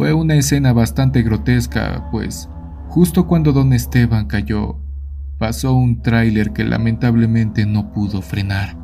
Fue 0.00 0.14
una 0.14 0.34
escena 0.34 0.72
bastante 0.72 1.20
grotesca, 1.20 2.08
pues 2.10 2.48
justo 2.88 3.26
cuando 3.26 3.52
don 3.52 3.74
Esteban 3.74 4.28
cayó, 4.28 4.78
pasó 5.36 5.74
un 5.74 6.00
tráiler 6.00 6.54
que 6.54 6.64
lamentablemente 6.64 7.66
no 7.66 7.92
pudo 7.92 8.22
frenar. 8.22 8.78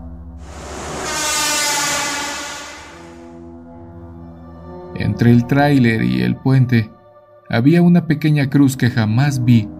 Entre 4.94 5.30
el 5.30 5.46
tráiler 5.46 6.02
y 6.02 6.20
el 6.20 6.36
puente 6.36 6.90
había 7.48 7.80
una 7.80 8.06
pequeña 8.06 8.50
cruz 8.50 8.76
que 8.76 8.90
jamás 8.90 9.42
vi 9.42 9.70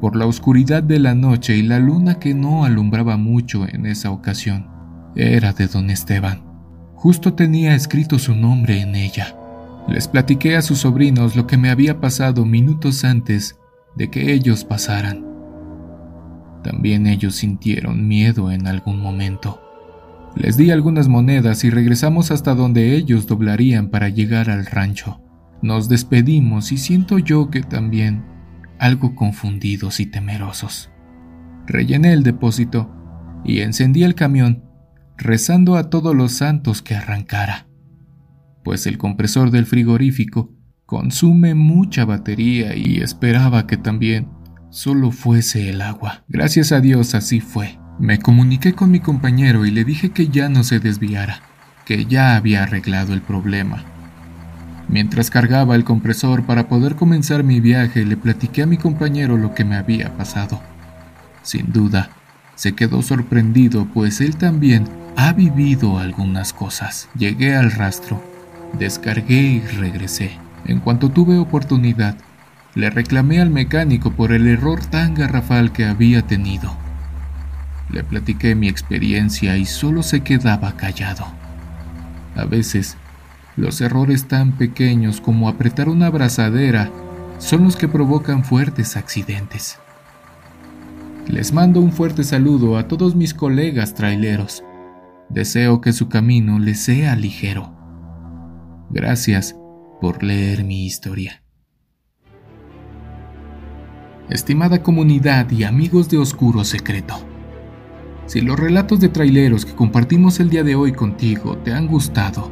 por 0.00 0.16
la 0.16 0.24
oscuridad 0.24 0.82
de 0.82 0.98
la 0.98 1.14
noche 1.14 1.58
y 1.58 1.62
la 1.62 1.78
luna 1.78 2.18
que 2.18 2.32
no 2.32 2.64
alumbraba 2.64 3.18
mucho 3.18 3.66
en 3.68 3.84
esa 3.84 4.10
ocasión. 4.10 4.66
Era 5.14 5.52
de 5.52 5.66
don 5.66 5.90
Esteban. 5.90 6.42
Justo 6.94 7.34
tenía 7.34 7.74
escrito 7.74 8.18
su 8.18 8.34
nombre 8.34 8.80
en 8.80 8.94
ella. 8.94 9.36
Les 9.88 10.08
platiqué 10.08 10.56
a 10.56 10.62
sus 10.62 10.78
sobrinos 10.78 11.36
lo 11.36 11.46
que 11.46 11.56
me 11.56 11.70
había 11.70 12.00
pasado 12.00 12.44
minutos 12.44 13.04
antes 13.04 13.56
de 13.94 14.10
que 14.10 14.32
ellos 14.32 14.64
pasaran. 14.64 15.24
También 16.64 17.06
ellos 17.06 17.36
sintieron 17.36 18.08
miedo 18.08 18.50
en 18.50 18.66
algún 18.66 19.00
momento. 19.00 19.62
Les 20.34 20.56
di 20.56 20.70
algunas 20.70 21.08
monedas 21.08 21.62
y 21.62 21.70
regresamos 21.70 22.32
hasta 22.32 22.54
donde 22.54 22.96
ellos 22.96 23.26
doblarían 23.26 23.88
para 23.88 24.08
llegar 24.08 24.50
al 24.50 24.66
rancho. 24.66 25.20
Nos 25.62 25.88
despedimos 25.88 26.72
y 26.72 26.78
siento 26.78 27.18
yo 27.18 27.48
que 27.48 27.62
también 27.62 28.24
algo 28.78 29.14
confundidos 29.14 30.00
y 30.00 30.06
temerosos. 30.06 30.90
Rellené 31.66 32.12
el 32.12 32.24
depósito 32.24 32.92
y 33.44 33.60
encendí 33.60 34.02
el 34.02 34.16
camión, 34.16 34.64
rezando 35.16 35.76
a 35.76 35.88
todos 35.88 36.14
los 36.14 36.32
santos 36.32 36.82
que 36.82 36.96
arrancara 36.96 37.65
pues 38.66 38.88
el 38.88 38.98
compresor 38.98 39.52
del 39.52 39.64
frigorífico 39.64 40.50
consume 40.86 41.54
mucha 41.54 42.04
batería 42.04 42.74
y 42.74 42.96
esperaba 42.96 43.64
que 43.68 43.76
también 43.76 44.28
solo 44.70 45.12
fuese 45.12 45.70
el 45.70 45.80
agua. 45.80 46.24
Gracias 46.26 46.72
a 46.72 46.80
Dios 46.80 47.14
así 47.14 47.38
fue. 47.38 47.78
Me 48.00 48.18
comuniqué 48.18 48.72
con 48.72 48.90
mi 48.90 48.98
compañero 48.98 49.66
y 49.66 49.70
le 49.70 49.84
dije 49.84 50.10
que 50.10 50.26
ya 50.26 50.48
no 50.48 50.64
se 50.64 50.80
desviara, 50.80 51.42
que 51.84 52.06
ya 52.06 52.34
había 52.34 52.64
arreglado 52.64 53.14
el 53.14 53.22
problema. 53.22 53.84
Mientras 54.88 55.30
cargaba 55.30 55.76
el 55.76 55.84
compresor 55.84 56.44
para 56.44 56.68
poder 56.68 56.96
comenzar 56.96 57.44
mi 57.44 57.60
viaje, 57.60 58.04
le 58.04 58.16
platiqué 58.16 58.62
a 58.62 58.66
mi 58.66 58.78
compañero 58.78 59.36
lo 59.36 59.54
que 59.54 59.64
me 59.64 59.76
había 59.76 60.16
pasado. 60.16 60.60
Sin 61.42 61.70
duda, 61.72 62.10
se 62.56 62.72
quedó 62.72 63.00
sorprendido, 63.02 63.86
pues 63.94 64.20
él 64.20 64.34
también 64.34 64.88
ha 65.14 65.32
vivido 65.34 66.00
algunas 66.00 66.52
cosas. 66.52 67.08
Llegué 67.16 67.54
al 67.54 67.70
rastro, 67.70 68.20
descargué 68.74 69.40
y 69.40 69.60
regresé. 69.60 70.32
En 70.66 70.80
cuanto 70.80 71.10
tuve 71.10 71.38
oportunidad, 71.38 72.16
le 72.74 72.90
reclamé 72.90 73.40
al 73.40 73.50
mecánico 73.50 74.10
por 74.10 74.32
el 74.32 74.46
error 74.46 74.84
tan 74.84 75.14
garrafal 75.14 75.72
que 75.72 75.84
había 75.84 76.22
tenido. 76.22 76.76
Le 77.90 78.04
platiqué 78.04 78.54
mi 78.54 78.68
experiencia 78.68 79.56
y 79.56 79.64
solo 79.64 80.02
se 80.02 80.20
quedaba 80.20 80.76
callado. 80.76 81.26
A 82.34 82.44
veces, 82.44 82.96
los 83.56 83.80
errores 83.80 84.28
tan 84.28 84.52
pequeños 84.52 85.20
como 85.20 85.48
apretar 85.48 85.88
una 85.88 86.08
abrazadera 86.08 86.90
son 87.38 87.64
los 87.64 87.76
que 87.76 87.88
provocan 87.88 88.44
fuertes 88.44 88.96
accidentes. 88.96 89.78
Les 91.28 91.52
mando 91.52 91.80
un 91.80 91.92
fuerte 91.92 92.24
saludo 92.24 92.76
a 92.76 92.86
todos 92.86 93.16
mis 93.16 93.34
colegas 93.34 93.94
traileros. 93.94 94.62
Deseo 95.28 95.80
que 95.80 95.92
su 95.92 96.08
camino 96.08 96.58
les 96.58 96.80
sea 96.80 97.16
ligero. 97.16 97.75
Gracias 98.90 99.56
por 100.00 100.22
leer 100.22 100.62
mi 100.64 100.86
historia. 100.86 101.42
Estimada 104.30 104.82
comunidad 104.82 105.50
y 105.50 105.64
amigos 105.64 106.08
de 106.08 106.18
Oscuro 106.18 106.64
Secreto, 106.64 107.16
si 108.26 108.40
los 108.40 108.58
relatos 108.58 109.00
de 109.00 109.08
traileros 109.08 109.64
que 109.64 109.74
compartimos 109.74 110.40
el 110.40 110.50
día 110.50 110.64
de 110.64 110.74
hoy 110.74 110.92
contigo 110.92 111.56
te 111.58 111.72
han 111.72 111.86
gustado, 111.86 112.50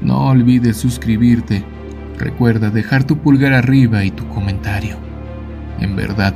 no 0.00 0.28
olvides 0.28 0.76
suscribirte. 0.76 1.64
Recuerda 2.18 2.70
dejar 2.70 3.04
tu 3.04 3.18
pulgar 3.18 3.52
arriba 3.52 4.04
y 4.04 4.10
tu 4.10 4.26
comentario. 4.28 4.96
En 5.80 5.94
verdad, 5.96 6.34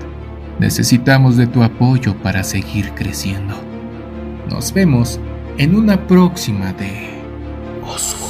necesitamos 0.60 1.36
de 1.36 1.46
tu 1.46 1.62
apoyo 1.62 2.16
para 2.22 2.44
seguir 2.44 2.90
creciendo. 2.92 3.56
Nos 4.48 4.72
vemos 4.72 5.20
en 5.58 5.74
una 5.74 6.06
próxima 6.06 6.72
de 6.72 7.10
Oscuro 7.84 8.29